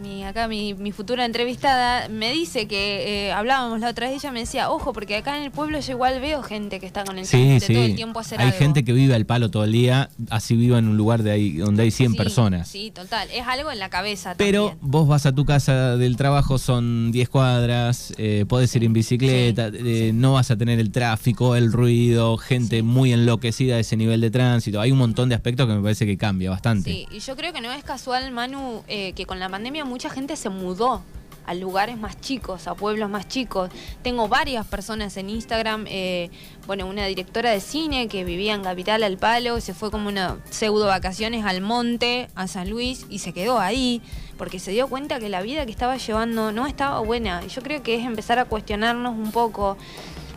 mi, 0.00 0.24
acá 0.24 0.48
mi, 0.48 0.74
futura 0.92 1.24
entrevistada, 1.24 2.08
me 2.08 2.32
dice 2.32 2.66
que 2.66 3.28
eh, 3.28 3.32
hablábamos 3.32 3.80
la 3.80 3.90
otra 3.90 4.08
vez, 4.08 4.22
ella 4.22 4.32
me 4.32 4.40
decía, 4.40 4.70
ojo, 4.70 4.92
porque 4.92 5.16
acá 5.16 5.36
en 5.36 5.44
el 5.44 5.50
pueblo 5.50 5.78
yo 5.80 5.92
igual 5.92 6.20
veo 6.20 6.42
gente 6.42 6.80
que 6.80 6.86
está 6.86 7.04
con 7.04 7.18
el 7.18 7.26
sí, 7.26 7.58
todo 7.66 7.82
el 7.82 7.94
tiempo 7.94 8.18
a 8.18 8.22
hacer 8.22 8.40
Hay 8.40 8.52
gente 8.52 8.84
que 8.84 8.92
vive 8.92 9.14
al 9.14 9.26
palo 9.26 9.50
todo 9.50 9.64
el 9.64 9.72
día, 9.72 10.10
así 10.30 10.56
viva 10.56 10.78
en 10.78 10.88
un 10.88 10.96
lugar 10.96 11.22
de 11.22 11.30
ahí, 11.30 11.52
donde 11.56 11.82
hay 11.82 11.90
100 11.90 12.14
personas. 12.14 12.68
Sí, 12.68 12.90
total, 12.90 13.28
es 13.32 13.46
algo 13.46 13.70
en 13.70 13.78
la 13.78 13.90
cabeza. 13.90 14.34
Pero 14.36 14.76
vos 14.80 15.06
vas 15.06 15.26
a 15.26 15.34
tu 15.34 15.44
casa 15.44 15.96
del 15.96 16.16
trabajo, 16.16 16.58
son 16.58 17.12
10 17.12 17.28
cuadras, 17.28 18.14
eh, 18.18 18.44
podés 18.48 18.74
ir 18.76 18.84
en 18.84 18.92
bicicleta, 18.92 19.70
eh, 19.72 20.12
no 20.14 20.34
vas 20.34 20.50
a 20.50 20.56
tener 20.56 20.78
el 20.78 20.90
tráfico, 20.90 21.56
el 21.56 21.72
ruido, 21.72 22.36
gente 22.36 22.82
muy 22.82 23.12
enloquecida 23.12 23.74
de 23.74 23.82
ese 23.82 23.96
nivel 23.96 24.09
de 24.18 24.30
tránsito. 24.30 24.80
Hay 24.80 24.92
un 24.92 24.98
montón 24.98 25.28
de 25.28 25.34
aspectos 25.34 25.66
que 25.66 25.74
me 25.74 25.82
parece 25.82 26.06
que 26.06 26.16
cambia 26.16 26.50
bastante. 26.50 26.90
Sí, 26.90 27.06
y 27.10 27.18
yo 27.20 27.36
creo 27.36 27.52
que 27.52 27.60
no 27.60 27.70
es 27.72 27.84
casual, 27.84 28.30
Manu, 28.32 28.82
que 28.86 29.24
con 29.26 29.38
la 29.38 29.48
pandemia 29.48 29.84
mucha 29.84 30.10
gente 30.10 30.36
se 30.36 30.48
mudó 30.48 31.02
a 31.46 31.54
lugares 31.54 31.98
más 31.98 32.20
chicos, 32.20 32.68
a 32.68 32.74
pueblos 32.74 33.10
más 33.10 33.26
chicos. 33.26 33.70
Tengo 34.02 34.28
varias 34.28 34.66
personas 34.66 35.16
en 35.16 35.30
Instagram, 35.30 35.84
eh, 35.88 36.30
bueno, 36.66 36.86
una 36.86 37.06
directora 37.06 37.50
de 37.50 37.60
cine 37.60 38.06
que 38.06 38.24
vivía 38.24 38.54
en 38.54 38.62
Capital 38.62 39.02
al 39.02 39.18
Palo, 39.18 39.60
se 39.60 39.74
fue 39.74 39.90
como 39.90 40.08
una 40.08 40.38
pseudo 40.50 40.86
vacaciones 40.86 41.44
al 41.44 41.60
monte, 41.60 42.28
a 42.34 42.46
San 42.46 42.70
Luis, 42.70 43.06
y 43.08 43.18
se 43.18 43.32
quedó 43.32 43.58
ahí, 43.58 44.00
porque 44.38 44.60
se 44.60 44.70
dio 44.70 44.88
cuenta 44.88 45.18
que 45.18 45.28
la 45.28 45.42
vida 45.42 45.66
que 45.66 45.72
estaba 45.72 45.96
llevando 45.96 46.52
no 46.52 46.68
estaba 46.68 47.00
buena. 47.00 47.42
Y 47.44 47.48
yo 47.48 47.62
creo 47.62 47.82
que 47.82 47.96
es 47.96 48.06
empezar 48.06 48.38
a 48.38 48.44
cuestionarnos 48.44 49.14
un 49.16 49.32
poco 49.32 49.76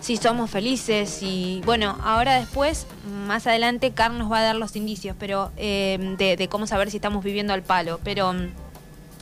si 0.04 0.18
somos 0.18 0.52
felices 0.52 1.20
y 1.22 1.62
bueno, 1.66 1.98
ahora 2.04 2.38
después, 2.38 2.88
más 3.26 3.48
adelante, 3.48 3.92
Carlos 3.92 4.20
nos 4.20 4.32
va 4.32 4.40
a 4.40 4.42
dar 4.42 4.56
los 4.58 4.76
indicios 4.76 5.16
pero 5.18 5.52
eh, 5.56 6.16
de, 6.18 6.36
de 6.36 6.48
cómo 6.50 6.68
saber 6.68 6.92
si 6.92 6.98
estamos 6.98 7.24
viviendo 7.24 7.54
al 7.54 7.64
palo, 7.64 8.02
pero 8.04 8.34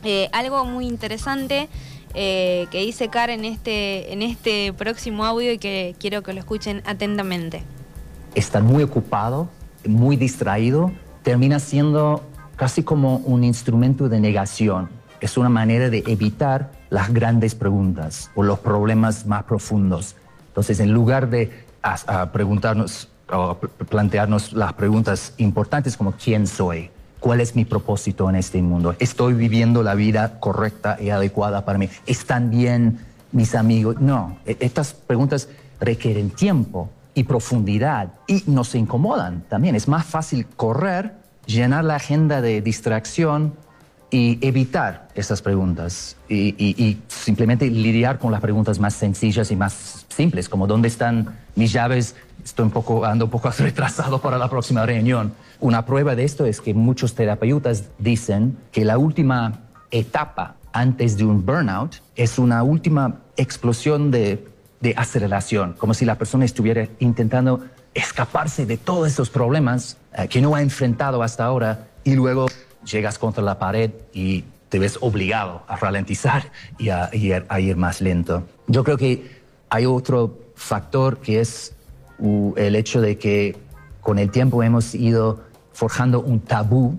eh, 0.02 0.28
algo 0.32 0.64
muy 0.64 0.88
interesante 0.88 1.68
eh, 2.14 2.66
que 2.72 2.80
dice 2.80 3.10
Car 3.10 3.30
en 3.30 3.44
este, 3.44 4.12
en 4.12 4.22
este 4.22 4.72
próximo 4.72 5.24
audio 5.24 5.52
y 5.52 5.58
que 5.58 5.94
quiero 6.00 6.24
que 6.24 6.32
lo 6.32 6.40
escuchen 6.40 6.82
atentamente. 6.84 7.62
Estar 8.34 8.64
muy 8.64 8.82
ocupado, 8.82 9.48
muy 9.86 10.16
distraído, 10.16 10.90
termina 11.22 11.60
siendo 11.60 12.24
casi 12.56 12.82
como 12.82 13.18
un 13.18 13.44
instrumento 13.44 14.08
de 14.08 14.18
negación. 14.18 14.88
Es 15.20 15.36
una 15.36 15.48
manera 15.48 15.90
de 15.90 16.02
evitar 16.08 16.72
las 16.90 17.12
grandes 17.12 17.54
preguntas 17.54 18.32
o 18.34 18.42
los 18.42 18.58
problemas 18.58 19.26
más 19.26 19.44
profundos. 19.44 20.16
Entonces, 20.52 20.80
en 20.80 20.92
lugar 20.92 21.30
de 21.30 21.50
preguntarnos 22.30 23.08
o 23.30 23.56
plantearnos 23.88 24.52
las 24.52 24.74
preguntas 24.74 25.32
importantes 25.38 25.96
como 25.96 26.12
¿quién 26.12 26.46
soy? 26.46 26.90
¿Cuál 27.20 27.40
es 27.40 27.56
mi 27.56 27.64
propósito 27.64 28.28
en 28.28 28.36
este 28.36 28.60
mundo? 28.60 28.94
¿Estoy 28.98 29.32
viviendo 29.32 29.82
la 29.82 29.94
vida 29.94 30.38
correcta 30.40 30.98
y 31.00 31.08
adecuada 31.08 31.64
para 31.64 31.78
mí? 31.78 31.88
¿Están 32.04 32.50
bien 32.50 32.98
mis 33.30 33.54
amigos? 33.54 33.98
No, 33.98 34.36
e-, 34.44 34.58
estas 34.60 34.92
preguntas 34.92 35.48
requieren 35.80 36.30
tiempo 36.30 36.90
y 37.14 37.24
profundidad 37.24 38.12
y 38.26 38.42
nos 38.46 38.74
incomodan 38.74 39.44
también. 39.48 39.74
Es 39.74 39.88
más 39.88 40.04
fácil 40.04 40.46
correr, 40.56 41.14
llenar 41.46 41.84
la 41.84 41.96
agenda 41.96 42.42
de 42.42 42.60
distracción 42.60 43.54
y 44.12 44.38
evitar 44.46 45.08
esas 45.14 45.40
preguntas 45.40 46.16
y, 46.28 46.98
simplemente 47.08 47.70
lidiar 47.70 48.18
con 48.18 48.30
las 48.30 48.42
preguntas 48.42 48.78
más 48.78 48.92
sencillas 48.92 49.50
y 49.50 49.56
más 49.56 50.01
simples, 50.12 50.48
como 50.48 50.66
¿dónde 50.66 50.88
están 50.88 51.38
mis 51.54 51.72
llaves? 51.72 52.14
Estoy 52.44 52.66
un 52.66 52.70
poco, 52.70 53.04
ando 53.04 53.26
un 53.26 53.30
poco 53.30 53.50
retrasado 53.58 54.20
para 54.20 54.38
la 54.38 54.48
próxima 54.48 54.84
reunión. 54.86 55.32
Una 55.60 55.86
prueba 55.86 56.14
de 56.14 56.24
esto 56.24 56.44
es 56.46 56.60
que 56.60 56.74
muchos 56.74 57.14
terapeutas 57.14 57.84
dicen 57.98 58.56
que 58.72 58.84
la 58.84 58.98
última 58.98 59.60
etapa 59.90 60.56
antes 60.72 61.16
de 61.16 61.24
un 61.24 61.44
burnout 61.44 61.96
es 62.16 62.38
una 62.38 62.62
última 62.62 63.20
explosión 63.36 64.10
de, 64.10 64.48
aceleración, 64.96 65.74
como 65.74 65.94
si 65.94 66.04
la 66.04 66.16
persona 66.16 66.44
estuviera 66.44 66.88
intentando 66.98 67.60
escaparse 67.94 68.66
de 68.66 68.76
todos 68.76 69.06
esos 69.06 69.30
problemas 69.30 69.96
eh, 70.18 70.26
que 70.26 70.40
no 70.40 70.56
ha 70.56 70.62
enfrentado 70.62 71.22
hasta 71.22 71.44
ahora 71.44 71.86
y 72.02 72.14
luego 72.16 72.46
llegas 72.84 73.16
contra 73.16 73.44
la 73.44 73.60
pared 73.60 73.92
y 74.12 74.44
te 74.70 74.80
ves 74.80 74.98
obligado 75.00 75.62
a 75.68 75.76
ralentizar 75.76 76.50
y 76.78 76.88
a, 76.88 77.10
a 77.48 77.60
ir 77.60 77.76
más 77.76 78.00
lento. 78.00 78.42
Yo 78.66 78.82
creo 78.82 78.96
que 78.96 79.41
hay 79.72 79.86
otro 79.86 80.38
factor 80.54 81.16
que 81.16 81.40
es 81.40 81.74
el 82.56 82.76
hecho 82.76 83.00
de 83.00 83.16
que 83.16 83.56
con 84.02 84.18
el 84.18 84.30
tiempo 84.30 84.62
hemos 84.62 84.94
ido 84.94 85.40
forjando 85.72 86.20
un 86.20 86.40
tabú 86.40 86.98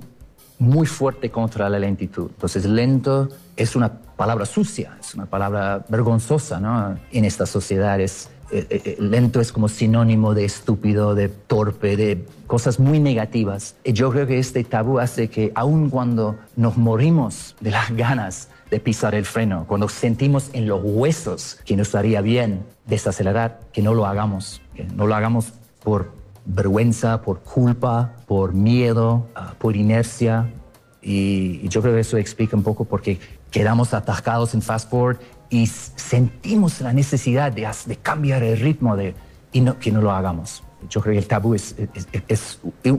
muy 0.57 0.87
fuerte 0.87 1.29
contra 1.29 1.69
la 1.69 1.77
lentitud. 1.77 2.31
Entonces, 2.31 2.65
lento 2.65 3.29
es 3.55 3.75
una 3.75 3.93
palabra 3.93 4.47
sucia, 4.47 4.97
es 4.99 5.13
una 5.13 5.27
palabra 5.27 5.85
vergonzosa 5.87 6.59
¿no? 6.59 6.97
en 7.11 7.25
estas 7.25 7.49
sociedades. 7.49 8.29
Eh, 8.51 8.65
eh, 8.71 8.81
eh, 8.85 8.97
lento 8.99 9.39
es 9.39 9.51
como 9.51 9.69
sinónimo 9.69 10.33
de 10.33 10.45
estúpido, 10.45 11.13
de 11.13 11.29
torpe, 11.29 11.95
de 11.95 12.25
cosas 12.47 12.79
muy 12.79 12.99
negativas. 12.99 13.75
Y 13.83 13.93
yo 13.93 14.09
creo 14.09 14.25
que 14.25 14.39
este 14.39 14.63
tabú 14.63 14.97
hace 14.97 15.27
que 15.27 15.51
aun 15.53 15.91
cuando 15.91 16.39
nos 16.55 16.75
morimos 16.75 17.55
de 17.59 17.69
las 17.69 17.91
ganas 17.95 18.49
de 18.73 18.79
pisar 18.79 19.13
el 19.13 19.25
freno, 19.25 19.65
cuando 19.67 19.87
sentimos 19.87 20.49
en 20.53 20.67
los 20.67 20.81
huesos 20.83 21.59
que 21.63 21.77
nos 21.77 21.93
haría 21.93 22.21
bien 22.21 22.65
desacelerar, 22.87 23.59
que 23.71 23.83
no 23.83 23.93
lo 23.93 24.07
hagamos, 24.07 24.63
que 24.73 24.83
no 24.83 25.05
lo 25.05 25.13
hagamos 25.13 25.53
por 25.83 26.11
vergüenza, 26.43 27.21
por 27.21 27.41
culpa, 27.41 28.15
por 28.25 28.53
miedo, 28.53 29.27
ah, 29.35 29.53
por 29.59 29.75
inercia. 29.75 30.49
Y, 31.03 31.67
yo 31.69 31.83
creo 31.83 31.93
que 31.93 31.99
eso 31.99 32.17
explica 32.17 32.57
un 32.57 32.63
poco 32.63 32.85
por 32.85 33.03
qué 33.03 33.19
quedamos 33.51 33.93
atascados 33.93 34.55
en 34.55 34.63
fast 34.63 34.89
forward 34.89 35.17
y 35.51 35.67
sentimos 35.67 36.81
la 36.81 36.93
necesidad 36.93 37.51
de, 37.51 37.67
cambiar 38.01 38.41
el 38.41 38.59
ritmo 38.59 38.95
de, 38.95 39.13
y 39.51 39.61
no, 39.61 39.77
que 39.77 39.91
no 39.91 40.01
lo 40.01 40.09
hagamos. 40.09 40.63
Yo 40.89 40.99
creo 40.99 41.13
que 41.13 41.19
el 41.19 41.27
tabú 41.27 41.53
es, 41.53 41.75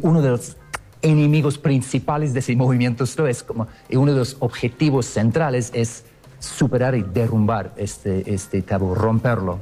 uno 0.02 0.22
de 0.22 0.30
los 0.30 0.56
enemigos 1.04 1.58
principales 1.58 2.32
de 2.32 2.40
ese 2.40 2.56
movimiento 2.56 3.04
es 3.04 3.42
como 3.42 3.68
uno 3.90 4.12
de 4.12 4.18
los 4.18 4.36
objetivos 4.40 5.06
centrales 5.06 5.70
es 5.74 6.04
superar 6.40 6.94
y 6.94 7.02
derrumbar 7.02 7.72
este, 7.76 8.32
este 8.32 8.62
tabú, 8.62 8.94
romperlo. 8.94 9.60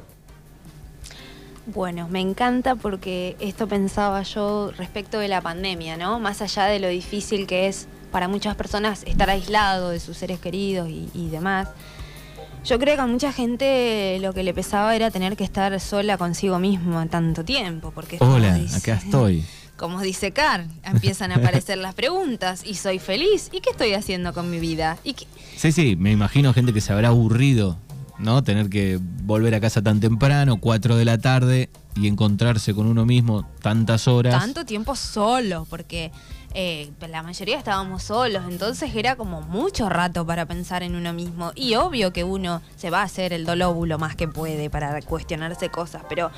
Bueno, 1.65 2.07
me 2.09 2.19
encanta 2.19 2.75
porque 2.75 3.37
esto 3.39 3.67
pensaba 3.67 4.21
yo 4.23 4.71
respecto 4.77 5.19
de 5.19 5.27
la 5.27 5.41
pandemia, 5.41 5.95
¿no? 5.95 6.19
Más 6.19 6.41
allá 6.41 6.65
de 6.65 6.79
lo 6.79 6.89
difícil 6.89 7.47
que 7.47 7.67
es 7.67 7.87
para 8.11 8.27
muchas 8.27 8.55
personas 8.55 9.03
estar 9.05 9.29
aislado 9.29 9.89
de 9.89 9.99
sus 9.99 10.17
seres 10.17 10.39
queridos 10.39 10.89
y, 10.89 11.09
y 11.13 11.29
demás. 11.29 11.69
Yo 12.65 12.79
creo 12.79 12.95
que 12.95 13.01
a 13.01 13.07
mucha 13.07 13.33
gente 13.33 14.17
lo 14.21 14.33
que 14.33 14.43
le 14.43 14.53
pesaba 14.53 14.95
era 14.95 15.11
tener 15.11 15.35
que 15.35 15.43
estar 15.43 15.77
sola 15.79 16.17
consigo 16.17 16.59
mismo 16.59 17.05
tanto 17.07 17.43
tiempo. 17.43 17.91
Porque 17.91 18.17
Hola, 18.19 18.57
acá 18.75 18.95
estoy. 18.95 19.43
Como 19.77 20.01
dice 20.01 20.31
Car, 20.31 20.65
empiezan 20.83 21.31
a 21.31 21.35
aparecer 21.37 21.77
las 21.79 21.93
preguntas 21.95 22.63
y 22.65 22.75
soy 22.75 22.99
feliz. 22.99 23.49
¿Y 23.51 23.59
qué 23.61 23.71
estoy 23.71 23.93
haciendo 23.93 24.33
con 24.33 24.49
mi 24.49 24.59
vida? 24.59 24.97
¿Y 25.03 25.13
qué- 25.13 25.25
Sí, 25.57 25.71
sí, 25.71 25.95
me 25.95 26.11
imagino 26.11 26.53
gente 26.53 26.73
que 26.73 26.81
se 26.81 26.93
habrá 26.93 27.07
aburrido, 27.09 27.77
¿no? 28.19 28.43
Tener 28.43 28.69
que 28.69 28.99
volver 29.23 29.55
a 29.55 29.59
casa 29.59 29.81
tan 29.81 29.99
temprano, 29.99 30.57
4 30.59 30.95
de 30.95 31.05
la 31.05 31.17
tarde, 31.17 31.69
y 31.95 32.07
encontrarse 32.07 32.73
con 32.73 32.87
uno 32.87 33.05
mismo 33.05 33.47
tantas 33.61 34.07
horas. 34.07 34.39
tanto 34.39 34.65
tiempo 34.65 34.95
solo? 34.95 35.65
Porque 35.69 36.11
eh, 36.55 36.91
la 37.09 37.23
mayoría 37.23 37.57
estábamos 37.57 38.03
solos, 38.03 38.43
entonces 38.47 38.95
era 38.95 39.15
como 39.15 39.41
mucho 39.41 39.89
rato 39.89 40.23
para 40.23 40.45
pensar 40.45 40.83
en 40.83 40.95
uno 40.95 41.11
mismo. 41.11 41.51
Y 41.55 41.73
obvio 41.75 42.13
que 42.13 42.23
uno 42.23 42.61
se 42.75 42.91
va 42.91 43.01
a 43.01 43.03
hacer 43.03 43.33
el 43.33 43.43
dolóbulo 43.45 43.97
más 43.97 44.15
que 44.15 44.27
puede 44.27 44.69
para 44.69 45.01
cuestionarse 45.01 45.69
cosas, 45.69 46.03
pero 46.07 46.29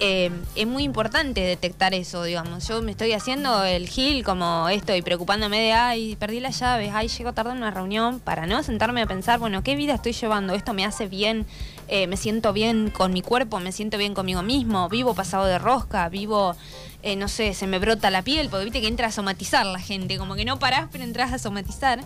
eh, 0.00 0.30
es 0.56 0.66
muy 0.66 0.84
importante 0.84 1.42
detectar 1.42 1.92
eso, 1.92 2.22
digamos. 2.22 2.66
Yo 2.66 2.80
me 2.80 2.92
estoy 2.92 3.12
haciendo 3.12 3.62
el 3.64 3.88
gil 3.88 4.24
como 4.24 4.70
esto 4.70 4.96
y 4.96 5.02
preocupándome 5.02 5.60
de, 5.60 5.72
ay, 5.72 6.16
perdí 6.16 6.40
las 6.40 6.58
llaves, 6.58 6.92
ay, 6.94 7.08
llego 7.08 7.34
tarde 7.34 7.50
en 7.50 7.58
una 7.58 7.70
reunión, 7.70 8.20
para 8.20 8.46
no 8.46 8.62
sentarme 8.62 9.02
a 9.02 9.06
pensar, 9.06 9.38
bueno, 9.38 9.62
¿qué 9.62 9.76
vida 9.76 9.94
estoy 9.94 10.12
llevando? 10.12 10.54
¿Esto 10.54 10.72
me 10.72 10.86
hace 10.86 11.08
bien? 11.08 11.46
Eh, 11.88 12.06
¿Me 12.06 12.16
siento 12.16 12.52
bien 12.52 12.90
con 12.90 13.12
mi 13.12 13.22
cuerpo? 13.22 13.60
¿Me 13.60 13.72
siento 13.72 13.98
bien 13.98 14.14
conmigo 14.14 14.42
mismo? 14.42 14.88
¿Vivo 14.98 15.14
pasado 15.14 15.44
de 15.44 15.60
rosca? 15.60 16.08
¿Vivo, 16.08 16.56
eh, 17.04 17.14
no 17.14 17.28
sé, 17.28 17.54
se 17.54 17.68
me 17.68 17.78
brota 17.78 18.10
la 18.10 18.22
piel? 18.22 18.48
Porque 18.48 18.64
viste 18.64 18.80
que 18.80 18.88
entra 18.88 19.06
a 19.06 19.12
somatizar 19.12 19.64
la 19.64 19.78
gente, 19.78 20.18
como 20.18 20.34
que 20.34 20.44
no 20.44 20.58
parás, 20.58 20.88
pero 20.90 21.04
entras 21.04 21.32
a 21.32 21.38
somatizar. 21.38 22.00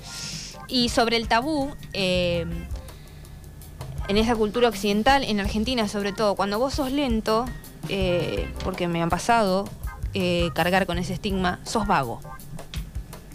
Y 0.69 0.91
sobre 0.91 1.17
el 1.17 1.27
tabú, 1.27 1.75
eh, 1.95 2.45
en 4.09 4.17
esa 4.19 4.37
cultura 4.37 4.69
occidental, 4.69 5.25
en 5.25 5.41
Argentina 5.41 5.89
sobre 5.89 6.13
todo, 6.13 6.35
cuando 6.35 6.59
vos 6.59 6.75
sos 6.75 6.93
lento, 6.93 7.47
eh, 7.89 8.47
porque 8.63 8.89
me 8.89 9.03
han 9.03 9.09
pasado 9.09 9.67
cargar 10.53 10.85
con 10.85 10.99
ese 10.99 11.15
estigma, 11.15 11.61
sos 11.65 11.87
vago. 11.87 12.21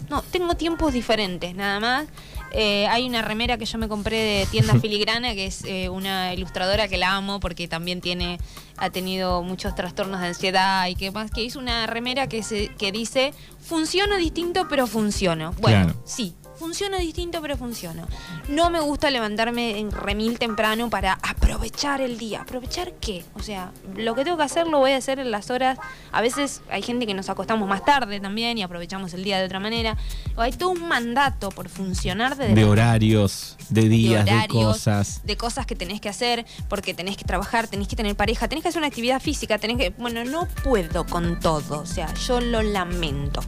No, 0.08 0.22
tengo 0.22 0.54
tiempos 0.54 0.92
diferentes, 0.92 1.52
nada 1.56 1.80
más. 1.80 2.06
Eh, 2.52 2.86
hay 2.88 3.06
una 3.06 3.22
remera 3.22 3.58
que 3.58 3.64
yo 3.66 3.78
me 3.78 3.88
compré 3.88 4.16
de 4.18 4.46
tienda 4.46 4.74
filigrana, 4.80 5.34
que 5.34 5.46
es 5.46 5.64
eh, 5.64 5.88
una 5.88 6.32
ilustradora 6.34 6.88
que 6.88 6.96
la 6.96 7.14
amo 7.16 7.40
porque 7.40 7.68
también 7.68 8.00
tiene, 8.00 8.38
ha 8.76 8.90
tenido 8.90 9.42
muchos 9.42 9.74
trastornos 9.74 10.20
de 10.20 10.28
ansiedad 10.28 10.86
y 10.88 10.94
que 10.94 11.10
más, 11.10 11.30
que 11.30 11.42
hizo 11.42 11.58
una 11.58 11.86
remera 11.86 12.26
que, 12.28 12.42
se, 12.42 12.68
que 12.78 12.92
dice, 12.92 13.32
funciono 13.60 14.16
distinto 14.16 14.66
pero 14.68 14.86
funciono. 14.86 15.52
Bueno, 15.60 15.84
Claro. 15.84 16.02
sí, 16.04 16.34
funciono 16.58 16.98
distinto 16.98 17.40
pero 17.40 17.56
funciono. 17.56 18.06
No 18.48 18.70
me 18.70 18.80
gusta 18.80 19.10
levantarme 19.10 19.78
en 19.78 19.90
remil 19.90 20.38
temprano 20.38 20.90
para 20.90 21.18
aprovechar 21.22 22.00
el 22.00 22.18
día. 22.18 22.42
¿Aprovechar 22.42 22.92
qué? 22.94 23.24
O 23.34 23.42
sea, 23.42 23.72
lo 23.96 24.14
que 24.14 24.24
tengo 24.24 24.36
que 24.36 24.42
hacer 24.42 24.66
lo 24.66 24.78
voy 24.78 24.92
a 24.92 24.96
hacer 24.96 25.18
en 25.18 25.30
las 25.30 25.50
horas. 25.50 25.78
A 26.12 26.20
veces 26.20 26.62
hay 26.70 26.82
gente 26.82 27.06
que 27.06 27.14
nos 27.14 27.28
acostamos 27.28 27.68
más 27.68 27.84
tarde 27.84 28.20
también 28.20 28.58
y 28.58 28.62
aprovechamos 28.62 29.14
el 29.14 29.24
día 29.24 29.38
de 29.38 29.46
otra 29.46 29.60
manera. 29.60 29.96
Hay 30.36 30.52
todo 30.52 30.70
un 30.70 30.88
mandato 30.88 31.50
por 31.50 31.68
funcionar 31.68 32.36
de, 32.36 32.54
De 32.54 32.64
horarios, 32.64 33.56
de 33.68 33.88
días, 33.88 34.24
de, 34.24 34.32
horarios, 34.32 34.64
cosas. 34.64 35.20
de 35.24 35.36
cosas 35.36 35.66
que 35.66 35.76
tenés 35.76 36.00
que 36.00 36.08
hacer, 36.08 36.46
porque 36.68 36.94
tenés 36.94 37.16
que 37.16 37.24
trabajar, 37.24 37.68
tenés 37.68 37.88
que 37.88 37.96
tener 37.96 38.16
pareja, 38.16 38.48
tenés 38.48 38.62
que 38.62 38.68
hacer 38.68 38.80
una 38.80 38.88
actividad 38.88 39.20
física, 39.20 39.58
tenés 39.58 39.78
que. 39.78 39.90
Bueno, 39.90 40.24
no 40.24 40.48
puedo 40.64 41.06
con 41.06 41.38
todo, 41.40 41.80
o 41.80 41.86
sea, 41.86 42.12
yo 42.14 42.40
lo 42.40 42.62
lamento. 42.62 43.40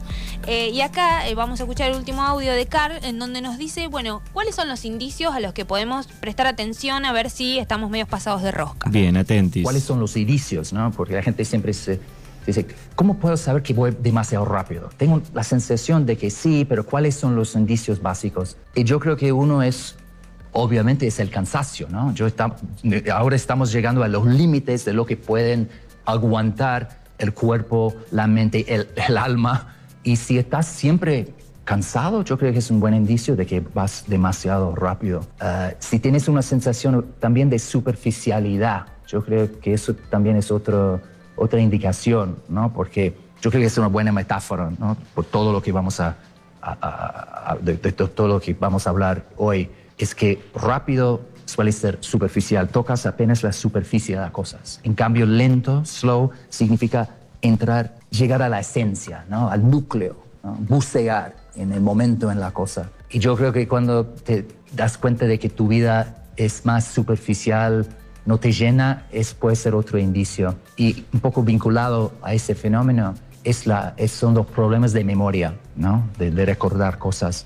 Eh, 0.47 0.69
y 0.69 0.81
acá 0.81 1.27
eh, 1.27 1.35
vamos 1.35 1.59
a 1.59 1.63
escuchar 1.63 1.91
el 1.91 1.97
último 1.97 2.23
audio 2.23 2.51
de 2.53 2.65
Car, 2.65 2.99
en 3.03 3.19
donde 3.19 3.41
nos 3.41 3.57
dice, 3.57 3.87
bueno, 3.87 4.21
¿cuáles 4.33 4.55
son 4.55 4.67
los 4.69 4.85
indicios 4.85 5.33
a 5.33 5.39
los 5.39 5.53
que 5.53 5.65
podemos 5.65 6.07
prestar 6.07 6.47
atención 6.47 7.05
a 7.05 7.11
ver 7.13 7.29
si 7.29 7.57
estamos 7.59 7.89
medio 7.89 8.05
pasados 8.07 8.41
de 8.43 8.51
rosca? 8.51 8.89
Bien, 8.89 9.17
atentis. 9.17 9.63
¿Cuáles 9.63 9.83
son 9.83 9.99
los 9.99 10.15
indicios? 10.17 10.73
¿no? 10.73 10.91
Porque 10.91 11.13
la 11.13 11.23
gente 11.23 11.45
siempre 11.45 11.73
se 11.73 11.99
dice, 12.45 12.65
¿cómo 12.95 13.17
puedo 13.17 13.37
saber 13.37 13.61
que 13.63 13.73
voy 13.73 13.95
demasiado 13.99 14.45
rápido? 14.45 14.89
Tengo 14.97 15.21
la 15.33 15.43
sensación 15.43 16.05
de 16.05 16.17
que 16.17 16.29
sí, 16.29 16.65
pero 16.67 16.85
¿cuáles 16.85 17.15
son 17.15 17.35
los 17.35 17.55
indicios 17.55 18.01
básicos? 18.01 18.57
Y 18.75 18.83
yo 18.83 18.99
creo 18.99 19.15
que 19.17 19.31
uno 19.31 19.61
es, 19.63 19.95
obviamente, 20.51 21.07
es 21.07 21.19
el 21.19 21.29
cansancio. 21.29 21.87
¿no? 21.89 22.13
Yo 22.13 22.27
está- 22.27 22.55
ahora 23.13 23.35
estamos 23.35 23.71
llegando 23.71 24.03
a 24.03 24.07
los 24.07 24.25
límites 24.25 24.85
de 24.85 24.93
lo 24.93 25.05
que 25.05 25.17
pueden 25.17 25.69
aguantar 26.05 27.01
el 27.19 27.33
cuerpo, 27.33 27.93
la 28.11 28.27
mente, 28.27 28.73
el, 28.73 28.87
el 29.07 29.17
alma. 29.17 29.75
Y 30.03 30.15
si 30.15 30.39
estás 30.39 30.65
siempre 30.65 31.33
cansado, 31.63 32.23
yo 32.23 32.37
creo 32.37 32.51
que 32.51 32.59
es 32.59 32.71
un 32.71 32.79
buen 32.79 32.93
indicio 32.93 33.35
de 33.35 33.45
que 33.45 33.59
vas 33.61 34.05
demasiado 34.07 34.75
rápido. 34.75 35.25
Ah, 35.39 35.71
si 35.79 35.99
tienes 35.99 36.27
una 36.27 36.41
sensación 36.41 37.05
también 37.19 37.49
de 37.49 37.59
superficialidad, 37.59 38.85
yo 39.07 39.23
creo 39.23 39.59
que 39.59 39.73
eso 39.73 39.93
también 40.09 40.35
es 40.37 40.51
otro, 40.51 40.99
otra 41.35 41.59
indicación, 41.59 42.37
¿no? 42.49 42.73
Porque 42.73 43.15
yo 43.41 43.49
creo 43.51 43.61
que 43.61 43.67
es 43.67 43.77
una 43.77 43.87
buena 43.87 44.11
metáfora, 44.11 44.71
¿no? 44.79 44.97
Por 45.13 45.25
todo 45.25 45.51
lo 45.53 45.61
que 45.61 45.71
vamos 45.71 45.99
a, 45.99 46.15
a- 46.61 47.51
a- 47.51 47.57
de, 47.61 47.75
de 47.77 47.91
to- 47.91 48.09
todo 48.09 48.27
lo 48.27 48.39
que 48.39 48.53
vamos 48.53 48.87
a 48.87 48.89
hablar 48.89 49.25
hoy, 49.37 49.69
es 49.97 50.15
que 50.15 50.41
rápido 50.55 51.21
suele 51.45 51.71
ser 51.71 51.97
superficial, 52.01 52.69
tocas 52.69 53.05
apenas 53.05 53.43
la 53.43 53.51
superficie 53.51 54.15
de 54.15 54.21
las 54.21 54.31
cosas. 54.31 54.79
En 54.83 54.93
cambio, 54.93 55.25
lento, 55.25 55.83
slow, 55.85 56.31
significa 56.49 57.09
entrar, 57.41 57.95
llegar 58.09 58.41
a 58.41 58.49
la 58.49 58.59
esencia, 58.61 59.25
¿no? 59.29 59.49
Al 59.49 59.69
núcleo, 59.69 60.15
¿no? 60.43 60.53
bucear 60.53 61.35
en 61.55 61.71
el 61.73 61.81
momento 61.81 62.31
en 62.31 62.39
la 62.39 62.51
cosa. 62.51 62.89
Y 63.09 63.19
yo 63.19 63.35
creo 63.35 63.51
que 63.51 63.67
cuando 63.67 64.05
te 64.05 64.47
das 64.73 64.97
cuenta 64.97 65.25
de 65.25 65.37
que 65.39 65.49
tu 65.49 65.67
vida 65.67 66.23
es 66.37 66.65
más 66.65 66.85
superficial, 66.85 67.85
no 68.25 68.39
te 68.39 68.51
llena, 68.51 69.05
es, 69.11 69.33
puede 69.33 69.55
ser 69.55 69.75
otro 69.75 69.97
indicio. 69.97 70.55
Y 70.77 71.05
un 71.13 71.19
poco 71.19 71.43
vinculado 71.43 72.13
a 72.21 72.33
ese 72.33 72.55
fenómeno 72.55 73.15
es 73.43 73.65
la, 73.67 73.93
es- 73.97 74.11
son 74.11 74.33
los 74.35 74.45
problemas 74.45 74.93
de 74.93 75.03
memoria, 75.03 75.55
¿no? 75.75 76.07
de, 76.17 76.31
de 76.31 76.45
recordar 76.45 76.97
cosas. 76.99 77.45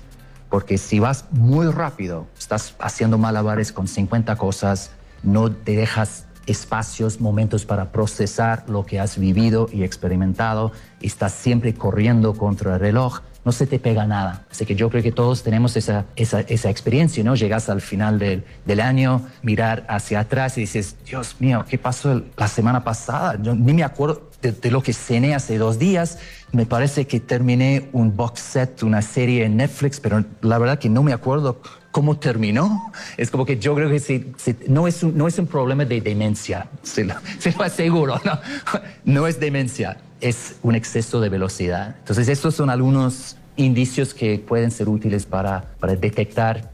Porque 0.50 0.78
si 0.78 1.00
vas 1.00 1.24
muy 1.32 1.66
rápido, 1.66 2.26
estás 2.38 2.74
haciendo 2.78 3.18
malabares 3.18 3.72
con 3.72 3.88
50 3.88 4.36
cosas, 4.36 4.90
no 5.22 5.50
te 5.50 5.74
dejas 5.76 6.25
espacios, 6.46 7.20
momentos 7.20 7.64
para 7.64 7.92
procesar 7.92 8.64
lo 8.68 8.86
que 8.86 9.00
has 9.00 9.18
vivido 9.18 9.68
y 9.72 9.82
experimentado, 9.82 10.72
estás 11.00 11.32
siempre 11.32 11.74
corriendo 11.74 12.34
contra 12.34 12.74
el 12.74 12.80
reloj, 12.80 13.20
no 13.46 13.52
se 13.52 13.66
te 13.66 13.78
pega 13.78 14.06
nada. 14.06 14.44
Así 14.50 14.66
que 14.66 14.74
yo 14.74 14.90
creo 14.90 15.04
que 15.04 15.12
todos 15.12 15.44
tenemos 15.44 15.76
esa, 15.76 16.04
esa, 16.16 16.40
esa 16.40 16.68
experiencia, 16.68 17.22
¿no? 17.22 17.36
Llegas 17.36 17.68
al 17.68 17.80
final 17.80 18.18
del, 18.18 18.44
del 18.64 18.80
año, 18.80 19.22
mirar 19.42 19.86
hacia 19.88 20.18
atrás 20.18 20.58
y 20.58 20.62
dices, 20.62 20.96
Dios 21.06 21.36
mío, 21.38 21.64
¿qué 21.68 21.78
pasó 21.78 22.22
la 22.36 22.48
semana 22.48 22.82
pasada? 22.82 23.40
Yo 23.40 23.54
ni 23.54 23.72
me 23.72 23.84
acuerdo 23.84 24.30
de, 24.42 24.50
de 24.50 24.70
lo 24.72 24.82
que 24.82 24.92
cené 24.92 25.36
hace 25.36 25.58
dos 25.58 25.78
días. 25.78 26.18
Me 26.50 26.66
parece 26.66 27.06
que 27.06 27.20
terminé 27.20 27.88
un 27.92 28.16
box 28.16 28.40
set, 28.40 28.82
una 28.82 29.00
serie 29.00 29.44
en 29.44 29.56
Netflix, 29.56 30.00
pero 30.00 30.24
la 30.40 30.58
verdad 30.58 30.80
que 30.80 30.88
no 30.88 31.04
me 31.04 31.12
acuerdo 31.12 31.60
cómo 31.96 32.18
terminó. 32.18 32.92
Es 33.16 33.30
como 33.30 33.46
que 33.46 33.58
yo 33.58 33.74
creo 33.74 33.88
que 33.88 34.26
no, 34.68 34.86
es 34.86 35.02
un, 35.02 35.46
problema 35.46 35.86
de 35.86 36.02
demencia, 36.02 36.68
se 36.82 37.04
lo, 37.04 37.14
se 37.38 37.52
lo 37.52 37.62
aseguro, 37.62 38.20
¿no? 39.06 39.26
Es 39.26 39.40
demencia, 39.40 39.96
es 40.20 40.56
un 40.62 40.74
exceso 40.74 41.22
de 41.22 41.30
velocidad. 41.30 41.96
Entonces, 42.00 42.28
estos 42.28 42.54
son 42.54 42.68
algunos 42.68 43.38
indicios 43.56 44.12
que 44.12 44.38
pueden 44.38 44.70
ser 44.72 44.90
útiles 44.90 45.24
para, 45.24 45.64
detectar 45.98 46.70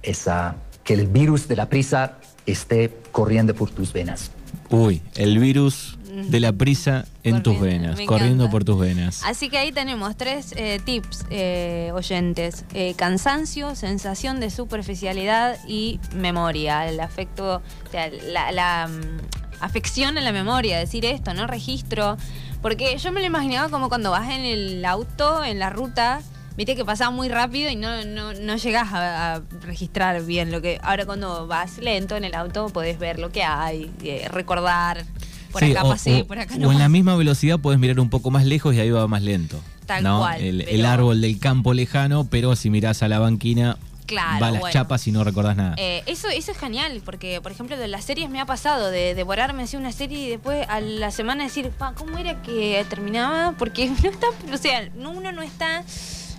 que 0.83 0.95
el 0.95 1.07
virus 1.07 1.47
de 1.47 1.55
la 1.55 1.69
prisa 1.69 2.19
esté 2.45 2.93
corriendo 3.13 3.55
por 3.55 3.71
tus 3.71 3.93
venas. 3.93 4.33
Uy, 4.71 5.03
el 5.15 5.39
virus 5.39 5.99
de 6.13 6.41
la 6.41 6.53
prisa 6.53 7.07
en 7.23 7.43
tus 7.43 7.59
venas, 7.59 7.99
corriendo 8.07 8.51
por 8.51 8.65
tus 8.65 8.79
venas. 8.79 9.23
Así 9.25 9.49
que 9.49 9.59
ahí 9.59 9.73
tenemos 9.73 10.17
tres 10.17 10.53
eh, 10.57 10.81
tips 10.85 11.25
eh, 11.31 11.91
oyentes. 11.95 12.65
Eh, 12.75 12.95
cansancio, 12.97 13.75
sensación 13.75 14.41
de 14.41 14.51
superficialidad 14.51 15.59
y 15.67 16.01
memoria. 16.15 16.89
El 16.89 17.01
afecto, 17.01 17.63
o 17.87 17.91
sea, 17.91 18.11
la, 18.11 18.53
la, 18.53 18.89
mm, 18.89 19.61
afección 19.61 20.19
a 20.19 20.21
la 20.21 20.33
memoria, 20.33 20.79
decir 20.79 21.05
esto, 21.05 21.35
¿no? 21.35 21.47
Registro. 21.47 22.17
Porque 22.61 22.97
yo 22.99 23.11
me 23.13 23.21
lo 23.21 23.27
imaginaba 23.27 23.69
como 23.71 23.89
cuando 23.89 24.11
vas 24.11 24.31
en 24.31 24.45
el 24.45 24.85
auto, 24.85 25.43
en 25.43 25.59
la 25.59 25.71
ruta, 25.71 26.21
viste 26.57 26.77
que 26.77 26.85
pasaba 26.85 27.11
muy 27.11 27.29
rápido 27.29 27.71
y 27.71 27.77
no, 27.77 28.05
no, 28.05 28.35
no 28.35 28.57
llegás 28.57 28.93
a, 28.93 29.35
a 29.35 29.43
registrar 29.63 30.23
bien 30.23 30.53
lo 30.53 30.61
que... 30.61 30.79
Ahora 30.83 31.07
cuando 31.07 31.47
vas 31.47 31.79
lento 31.79 32.17
en 32.17 32.25
el 32.25 32.35
auto 32.35 32.69
podés 32.69 32.99
ver 32.99 33.19
lo 33.19 33.31
que 33.31 33.43
hay, 33.43 33.91
eh, 34.03 34.29
recordar. 34.31 35.05
Por 35.53 35.63
Sí, 35.63 35.71
acá 35.73 35.85
o- 35.85 35.89
pasé, 35.91 36.23
o- 36.23 36.27
por 36.27 36.39
acá 36.39 36.55
o 36.55 36.59
no. 36.59 36.73
en 36.73 36.79
la 36.79 36.89
misma 36.89 37.15
velocidad 37.17 37.59
puedes 37.59 37.79
mirar 37.79 38.01
un 38.01 38.11
poco 38.11 38.31
más 38.31 38.45
lejos 38.45 38.75
y 38.75 38.81
ahí 38.81 38.91
va 38.91 39.07
más 39.07 39.23
lento. 39.23 39.61
Tal 39.87 40.03
¿no? 40.03 40.19
cual, 40.21 40.41
El, 40.41 40.59
pero- 40.65 40.71
el 40.71 40.85
árbol 40.87 41.21
del 41.21 41.39
campo 41.39 41.75
lejano, 41.75 42.25
pero 42.31 42.57
si 42.57 42.71
mirás 42.71 43.03
a 43.03 43.09
la 43.09 43.19
banquina 43.19 43.77
Claro, 44.07 44.41
va 44.41 44.49
a 44.49 44.51
las 44.51 44.61
bueno. 44.61 44.73
chapas 44.73 45.07
y 45.07 45.13
no 45.13 45.25
recordás 45.25 45.57
nada. 45.57 45.75
Eh, 45.79 46.03
eso, 46.07 46.29
eso 46.29 46.53
es 46.53 46.59
genial, 46.59 47.01
porque 47.05 47.41
por 47.41 47.53
ejemplo 47.53 47.77
de 47.77 47.89
las 47.89 48.05
series 48.05 48.29
me 48.31 48.41
ha 48.41 48.47
pasado 48.47 48.91
de 48.91 49.15
devorarme 49.15 49.63
así 49.63 49.77
una 49.77 49.93
serie 49.93 50.19
y 50.19 50.29
después 50.29 50.67
a 50.69 50.81
la 50.81 51.11
semana 51.11 51.45
decir, 51.45 51.71
pa, 51.71 51.95
¿cómo 51.95 52.19
era 52.19 52.43
que 52.43 52.85
terminaba? 52.91 53.53
Porque 53.59 53.89
no 54.03 54.11
está, 54.11 54.27
o 54.53 54.57
sea, 54.59 54.89
no- 54.97 55.11
uno 55.13 55.33
no 55.33 55.43
está. 55.43 55.85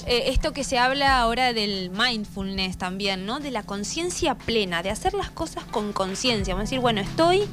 eh, 0.06 0.26
esto 0.28 0.52
que 0.52 0.65
se 0.65 0.78
habla 0.78 1.17
ahora 1.19 1.54
del 1.54 1.89
mindfulness 1.89 2.78
también, 2.78 3.26
¿no? 3.26 3.39
De 3.39 3.52
la 3.52 3.63
conciencia 3.63 4.36
plena, 4.36 4.84
de 4.84 4.89
hacer 4.89 5.13
las 5.13 5.30
cosas 5.32 5.63
con 5.63 5.93
conciencia. 5.93 6.54
Vamos 6.54 6.63
a 6.63 6.69
decir, 6.69 6.80
bueno, 6.82 6.99
estoy 7.02 7.43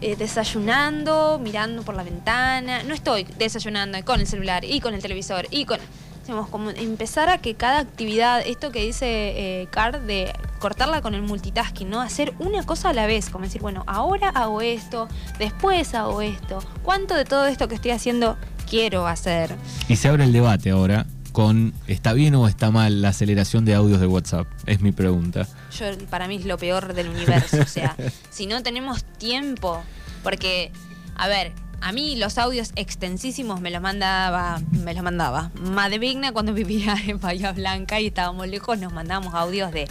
eh, 0.00 0.16
desayunando, 0.16 1.40
mirando 1.42 1.82
por 1.82 1.94
la 1.94 2.02
ventana. 2.02 2.82
No 2.82 2.94
estoy 2.94 3.24
desayunando 3.38 4.02
con 4.04 4.20
el 4.20 4.26
celular 4.26 4.64
y 4.64 4.80
con 4.80 4.94
el 4.94 5.02
televisor 5.02 5.46
y 5.50 5.64
con. 5.64 5.78
Digamos, 6.26 6.48
como 6.48 6.70
empezar 6.70 7.28
a 7.28 7.38
que 7.38 7.54
cada 7.54 7.78
actividad, 7.78 8.42
esto 8.44 8.72
que 8.72 8.82
dice 8.82 9.06
eh, 9.62 9.68
de 10.06 10.32
cortarla 10.58 11.00
con 11.00 11.14
el 11.14 11.22
multitasking, 11.22 11.88
¿no? 11.88 12.00
Hacer 12.00 12.34
una 12.40 12.64
cosa 12.64 12.90
a 12.90 12.92
la 12.92 13.06
vez, 13.06 13.30
como 13.30 13.44
decir, 13.44 13.62
bueno, 13.62 13.84
ahora 13.86 14.30
hago 14.30 14.60
esto, 14.60 15.06
después 15.38 15.94
hago 15.94 16.22
esto. 16.22 16.58
¿Cuánto 16.82 17.14
de 17.14 17.24
todo 17.24 17.46
esto 17.46 17.68
que 17.68 17.76
estoy 17.76 17.92
haciendo 17.92 18.36
quiero 18.68 19.06
hacer? 19.06 19.54
Y 19.88 19.94
se 19.94 20.08
abre 20.08 20.24
el 20.24 20.32
debate 20.32 20.70
ahora 20.70 21.06
con 21.36 21.74
¿está 21.86 22.14
bien 22.14 22.34
o 22.34 22.48
está 22.48 22.70
mal 22.70 23.02
la 23.02 23.10
aceleración 23.10 23.66
de 23.66 23.74
audios 23.74 24.00
de 24.00 24.06
WhatsApp? 24.06 24.46
Es 24.64 24.80
mi 24.80 24.90
pregunta. 24.90 25.46
Yo, 25.78 25.84
para 26.08 26.28
mí 26.28 26.36
es 26.36 26.46
lo 26.46 26.56
peor 26.56 26.94
del 26.94 27.10
universo. 27.10 27.58
O 27.60 27.66
sea, 27.66 27.94
si 28.30 28.46
no 28.46 28.62
tenemos 28.62 29.04
tiempo, 29.04 29.82
porque, 30.22 30.72
a 31.14 31.28
ver, 31.28 31.52
a 31.82 31.92
mí 31.92 32.16
los 32.16 32.38
audios 32.38 32.72
extensísimos 32.74 33.60
me 33.60 33.70
los 33.70 33.82
mandaba, 33.82 34.62
me 34.70 34.94
los 34.94 35.02
mandaba. 35.04 35.50
Madre 35.60 35.98
Vigna 35.98 36.32
cuando 36.32 36.54
vivía 36.54 36.96
en 37.06 37.20
Bahía 37.20 37.52
Blanca 37.52 38.00
y 38.00 38.06
estábamos 38.06 38.48
lejos, 38.48 38.78
nos 38.78 38.94
mandábamos 38.94 39.34
audios 39.34 39.72
de 39.72 39.86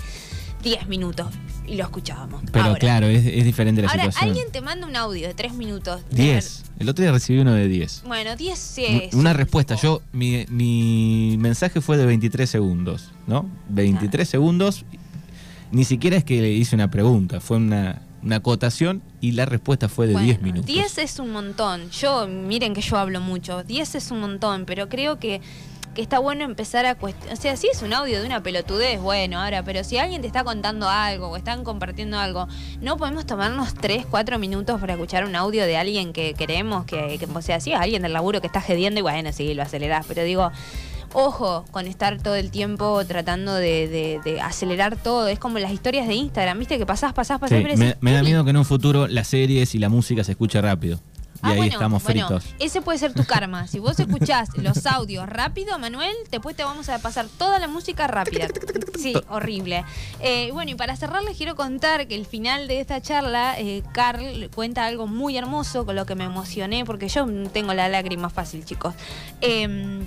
10 0.63 0.87
minutos 0.87 1.27
y 1.67 1.75
lo 1.75 1.83
escuchábamos. 1.83 2.43
Pero 2.51 2.65
Ahora- 2.65 2.79
claro, 2.79 3.07
es, 3.07 3.25
es 3.25 3.43
diferente 3.43 3.81
la 3.81 3.87
Ahora, 3.89 4.03
situación. 4.03 4.29
alguien 4.29 4.51
te 4.51 4.61
manda 4.61 4.85
un 4.87 4.95
audio 4.95 5.27
de 5.27 5.33
3 5.33 5.53
minutos. 5.53 6.01
10. 6.11 6.63
El 6.79 6.89
otro 6.89 7.03
día 7.03 7.11
recibí 7.11 7.39
uno 7.39 7.53
de 7.53 7.67
10. 7.67 8.03
Bueno, 8.05 8.35
10 8.35 8.57
sí 8.59 8.85
es 8.85 9.13
Una 9.13 9.31
un 9.31 9.37
respuesta. 9.37 9.75
Yo, 9.75 10.01
mi, 10.11 10.45
mi 10.49 11.35
mensaje 11.39 11.81
fue 11.81 11.97
de 11.97 12.05
23 12.05 12.49
segundos, 12.49 13.11
¿no? 13.27 13.49
23 13.69 14.27
segundos. 14.27 14.85
Ni 15.71 15.83
siquiera 15.83 16.15
es 16.17 16.23
que 16.23 16.41
le 16.41 16.51
hice 16.51 16.75
una 16.75 16.89
pregunta, 16.91 17.39
fue 17.41 17.57
una, 17.57 18.01
una 18.21 18.37
acotación 18.37 19.01
y 19.19 19.31
la 19.31 19.45
respuesta 19.45 19.89
fue 19.89 20.07
de 20.07 20.13
Bueno, 20.13 20.25
10 20.27 20.41
minutos. 20.41 20.65
10 20.67 20.97
es 20.99 21.19
un 21.19 21.31
montón. 21.31 21.89
Yo, 21.91 22.27
miren 22.27 22.73
que 22.73 22.81
yo 22.81 22.97
hablo 22.97 23.19
mucho. 23.19 23.63
10 23.63 23.95
es 23.95 24.11
un 24.11 24.19
montón, 24.21 24.65
pero 24.65 24.87
creo 24.89 25.19
que, 25.19 25.41
que 25.95 26.01
está 26.03 26.19
bueno 26.19 26.43
empezar 26.43 26.85
a 26.85 26.93
cuestionar. 26.93 27.33
O 27.35 27.41
sea, 27.41 27.55
si 27.57 27.67
es 27.67 27.81
un 27.81 27.93
audio 27.93 28.19
de 28.19 28.25
una 28.27 28.43
pelotudez, 28.43 28.99
bueno, 29.01 29.41
ahora, 29.41 29.63
pero 29.63 29.83
si 29.83 29.97
alguien 29.97 30.21
te 30.21 30.27
está 30.27 30.43
contando 30.43 30.87
algo 30.87 31.29
o 31.29 31.37
están 31.37 31.63
compartiendo 31.63 32.19
algo, 32.19 32.47
no 32.81 32.97
podemos 32.97 33.25
tomarnos 33.25 33.73
3, 33.73 34.05
4 34.09 34.37
minutos 34.37 34.79
para 34.79 34.93
escuchar 34.93 35.25
un 35.25 35.35
audio 35.35 35.65
de 35.65 35.77
alguien 35.77 36.13
que 36.13 36.35
queremos, 36.35 36.85
que, 36.85 37.17
que 37.17 37.25
o 37.33 37.41
sea, 37.41 37.59
si 37.59 37.71
es 37.71 37.79
alguien 37.79 38.03
del 38.03 38.13
laburo 38.13 38.41
que 38.41 38.47
está 38.47 38.61
gediendo 38.61 38.99
y 38.99 39.01
bueno, 39.01 39.31
sí, 39.33 39.53
lo 39.55 39.63
acelerás, 39.63 40.05
pero 40.07 40.23
digo. 40.23 40.51
Ojo 41.17 41.63
con 41.71 41.87
estar 41.87 42.21
todo 42.21 42.35
el 42.35 42.51
tiempo 42.51 43.01
tratando 43.05 43.53
de, 43.53 43.87
de- 43.87 44.19
de 44.25 44.41
acelerar 44.41 44.97
todo. 44.97 45.29
Es 45.29 45.39
como 45.39 45.59
las 45.59 45.71
historias 45.71 46.09
de 46.09 46.15
Instagram, 46.15 46.59
¿viste? 46.59 46.77
Que 46.77 46.85
pasás, 46.85 47.13
pasás, 47.13 47.39
pasás. 47.39 47.57
Sí, 47.57 47.63
pero 47.63 47.77
me, 47.77 47.95
me 48.01 48.11
da 48.11 48.19
"Ey, 48.19 48.25
miedo 48.25 48.43
que 48.43 48.49
en 48.49 48.57
un 48.57 48.65
futuro 48.65 49.07
las 49.07 49.27
series 49.27 49.75
y 49.75 49.79
la 49.79 49.87
música 49.87 50.25
se 50.25 50.31
escuche 50.31 50.59
rápido. 50.59 50.99
Y 51.45 51.47
Ah, 51.47 51.51
ahí 51.51 51.57
bueno, 51.57 51.73
estamos 51.73 52.03
bueno, 52.03 52.27
fritos. 52.27 52.45
ese 52.59 52.81
puede 52.81 52.97
ser 52.97 53.13
tu 53.13 53.23
karma. 53.23 53.67
Si 53.67 53.77
vos 53.79 53.99
escuchás 53.99 54.49
los 54.57 54.85
audios 54.87 55.29
rápido, 55.29 55.77
Manuel, 55.77 56.15
después 56.31 56.55
te 56.55 56.63
vamos 56.63 56.89
a 56.89 56.97
pasar 56.99 57.27
toda 57.37 57.59
la 57.59 57.67
música 57.67 58.07
rápida. 58.07 58.47
Sí, 58.99 59.13
horrible. 59.29 59.85
Eh, 60.21 60.49
bueno, 60.53 60.71
y 60.71 60.75
para 60.75 60.95
cerrar 60.95 61.21
les 61.23 61.37
quiero 61.37 61.55
contar 61.55 62.07
que 62.07 62.15
el 62.15 62.25
final 62.25 62.67
de 62.67 62.79
esta 62.79 63.01
charla, 63.01 63.55
eh, 63.59 63.83
Carl 63.93 64.49
cuenta 64.55 64.85
algo 64.85 65.05
muy 65.05 65.37
hermoso 65.37 65.85
con 65.85 65.95
lo 65.95 66.05
que 66.05 66.15
me 66.15 66.23
emocioné, 66.23 66.83
porque 66.85 67.07
yo 67.09 67.27
tengo 67.53 67.73
la 67.73 67.87
lágrima 67.89 68.29
fácil, 68.29 68.65
chicos. 68.65 68.95
Em, 69.41 69.99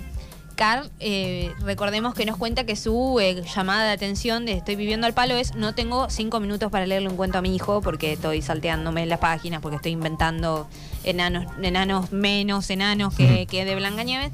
Eh, 0.99 1.53
recordemos 1.61 2.13
que 2.13 2.25
nos 2.25 2.35
cuenta 2.35 2.65
que 2.65 2.75
su 2.75 3.17
eh, 3.21 3.41
llamada 3.55 3.85
de 3.85 3.91
atención 3.91 4.45
de 4.45 4.53
estoy 4.53 4.75
viviendo 4.75 5.07
al 5.07 5.13
palo 5.13 5.35
es 5.35 5.55
no 5.55 5.73
tengo 5.73 6.09
cinco 6.09 6.41
minutos 6.41 6.69
para 6.69 6.85
leerle 6.85 7.07
un 7.07 7.15
cuento 7.15 7.37
a 7.37 7.41
mi 7.41 7.55
hijo 7.55 7.81
porque 7.81 8.13
estoy 8.13 8.41
salteándome 8.41 9.05
las 9.05 9.19
páginas, 9.19 9.61
porque 9.61 9.77
estoy 9.77 9.93
inventando 9.93 10.67
enanos, 11.05 11.45
enanos 11.61 12.11
menos 12.11 12.69
enanos 12.69 13.15
que, 13.15 13.45
que 13.45 13.63
de 13.63 13.75
Blancanieves. 13.75 14.33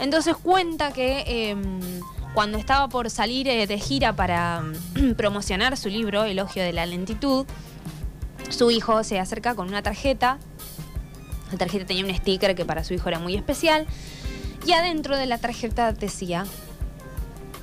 Entonces 0.00 0.34
cuenta 0.36 0.92
que 0.92 1.22
eh, 1.28 1.56
cuando 2.34 2.58
estaba 2.58 2.88
por 2.88 3.08
salir 3.08 3.46
eh, 3.46 3.66
de 3.68 3.78
gira 3.78 4.14
para 4.14 4.62
mm, 4.62 5.12
promocionar 5.16 5.76
su 5.76 5.88
libro, 5.88 6.24
Elogio 6.24 6.64
de 6.64 6.72
la 6.72 6.86
Lentitud, 6.86 7.46
su 8.48 8.72
hijo 8.72 9.04
se 9.04 9.20
acerca 9.20 9.54
con 9.54 9.68
una 9.68 9.82
tarjeta. 9.82 10.38
La 11.52 11.58
tarjeta 11.58 11.86
tenía 11.86 12.04
un 12.04 12.14
sticker 12.14 12.56
que 12.56 12.64
para 12.64 12.82
su 12.82 12.94
hijo 12.94 13.08
era 13.08 13.18
muy 13.18 13.36
especial. 13.36 13.86
Y 14.66 14.72
adentro 14.72 15.16
de 15.16 15.26
la 15.26 15.38
tarjeta 15.38 15.92
decía, 15.92 16.46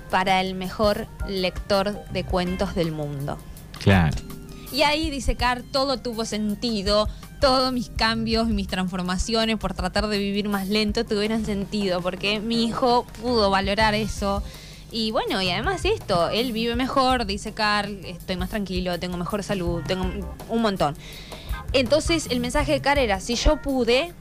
para 0.09 0.41
el 0.41 0.55
mejor 0.55 1.07
lector 1.27 2.03
de 2.11 2.23
cuentos 2.25 2.75
del 2.75 2.91
mundo. 2.91 3.37
Claro. 3.79 4.17
Y 4.71 4.83
ahí 4.83 5.09
dice 5.09 5.35
Car, 5.35 5.63
todo 5.71 5.97
tuvo 5.97 6.25
sentido, 6.25 7.07
todos 7.39 7.71
mis 7.71 7.89
cambios 7.89 8.49
y 8.49 8.53
mis 8.53 8.67
transformaciones 8.67 9.57
por 9.57 9.73
tratar 9.73 10.07
de 10.07 10.17
vivir 10.17 10.49
más 10.49 10.67
lento 10.67 11.05
tuvieron 11.05 11.45
sentido, 11.45 12.01
porque 12.01 12.39
mi 12.39 12.65
hijo 12.65 13.05
pudo 13.21 13.49
valorar 13.49 13.95
eso. 13.95 14.43
Y 14.91 15.11
bueno, 15.11 15.41
y 15.41 15.49
además 15.49 15.85
esto, 15.85 16.29
él 16.29 16.51
vive 16.51 16.75
mejor, 16.75 17.25
dice 17.25 17.53
Carl, 17.53 18.03
estoy 18.05 18.37
más 18.37 18.49
tranquilo, 18.49 18.99
tengo 18.99 19.17
mejor 19.17 19.43
salud, 19.43 19.81
tengo 19.87 20.05
un 20.49 20.61
montón. 20.61 20.95
Entonces 21.73 22.27
el 22.29 22.39
mensaje 22.39 22.73
de 22.73 22.81
Car 22.81 22.97
era, 22.97 23.19
si 23.19 23.35
yo 23.35 23.61
pude, 23.61 24.13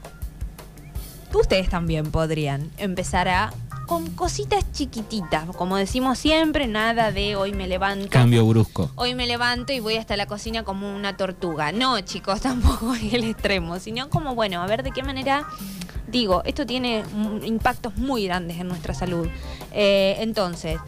ustedes 1.33 1.69
también 1.69 2.11
podrían 2.11 2.71
empezar 2.77 3.27
a 3.27 3.53
con 3.89 4.07
cositas 4.11 4.71
chiquititas, 4.71 5.45
como 5.55 5.75
decimos 5.75 6.19
siempre, 6.19 6.67
nada 6.67 7.11
de 7.11 7.35
hoy 7.35 7.53
me 7.53 7.67
levanto 7.67 8.09
Cambio 8.09 8.45
brusco. 8.45 8.91
hoy 8.95 9.15
me 9.15 9.25
levanto 9.25 9.73
y 9.73 9.79
voy 9.79 9.95
hasta 9.95 10.15
la 10.15 10.27
cocina 10.27 10.61
como 10.63 10.95
una 10.95 11.17
tortuga. 11.17 11.71
No, 11.71 11.99
chicos, 12.01 12.39
tampoco 12.43 12.93
es 12.93 13.11
el 13.15 13.23
extremo, 13.23 13.79
sino 13.79 14.07
como, 14.11 14.35
bueno, 14.35 14.61
a 14.61 14.67
ver 14.67 14.83
de 14.83 14.91
qué 14.91 15.01
manera, 15.01 15.47
digo, 16.07 16.43
esto 16.45 16.67
tiene 16.67 17.03
impactos 17.43 17.97
muy 17.97 18.25
grandes 18.25 18.59
en 18.59 18.67
nuestra 18.67 18.93
salud. 18.93 19.27
Eh, 19.71 20.17
entonces, 20.19 20.79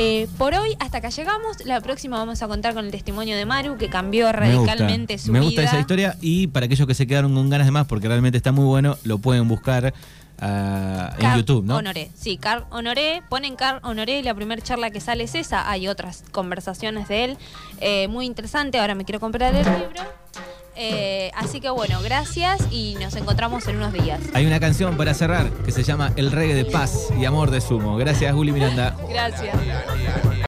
eh, 0.00 0.28
por 0.38 0.54
hoy, 0.54 0.76
hasta 0.80 0.98
acá 0.98 1.10
llegamos. 1.10 1.62
La 1.66 1.80
próxima 1.82 2.16
vamos 2.16 2.42
a 2.42 2.48
contar 2.48 2.72
con 2.72 2.86
el 2.86 2.90
testimonio 2.90 3.36
de 3.36 3.44
Maru, 3.44 3.76
que 3.76 3.90
cambió 3.90 4.26
Me 4.26 4.32
radicalmente 4.32 5.18
su 5.18 5.30
Me 5.30 5.40
vida. 5.40 5.46
gusta 5.46 5.62
esa 5.64 5.78
historia 5.78 6.16
y 6.22 6.46
para 6.46 6.66
aquellos 6.66 6.86
que 6.86 6.94
se 6.94 7.06
quedaron 7.06 7.34
con 7.34 7.50
ganas 7.50 7.66
de 7.66 7.70
más, 7.70 7.86
porque 7.86 8.08
realmente 8.08 8.38
está 8.38 8.50
muy 8.50 8.64
bueno, 8.64 8.96
lo 9.04 9.18
pueden 9.18 9.46
buscar 9.46 9.92
ah, 10.38 11.14
en 11.18 11.36
YouTube, 11.36 11.66
¿no? 11.66 11.76
Honoré, 11.76 12.10
sí, 12.14 12.38
Carl 12.38 12.64
Honoré, 12.70 13.22
ponen 13.28 13.56
Carl 13.56 13.80
Honoré 13.82 14.20
y 14.20 14.22
la 14.22 14.34
primera 14.34 14.62
charla 14.62 14.90
que 14.90 15.00
sale 15.00 15.24
es 15.24 15.34
esa, 15.34 15.70
hay 15.70 15.86
otras 15.86 16.24
conversaciones 16.32 17.08
de 17.08 17.24
él, 17.24 17.38
eh, 17.80 18.08
muy 18.08 18.24
interesante, 18.24 18.78
ahora 18.78 18.94
me 18.94 19.04
quiero 19.04 19.20
comprar 19.20 19.54
el 19.54 19.66
libro. 19.66 20.19
Eh, 20.82 21.30
así 21.34 21.60
que 21.60 21.68
bueno, 21.68 22.00
gracias 22.00 22.58
y 22.70 22.96
nos 22.98 23.14
encontramos 23.14 23.68
en 23.68 23.76
unos 23.76 23.92
días. 23.92 24.18
Hay 24.32 24.46
una 24.46 24.58
canción 24.60 24.96
para 24.96 25.12
cerrar 25.12 25.50
que 25.50 25.72
se 25.72 25.82
llama 25.82 26.14
El 26.16 26.32
reggae 26.32 26.54
de 26.54 26.64
paz 26.64 27.10
y 27.20 27.26
amor 27.26 27.50
de 27.50 27.60
sumo. 27.60 27.98
Gracias, 27.98 28.34
Juli 28.34 28.50
Miranda. 28.50 28.96
Gracias. 29.06 29.54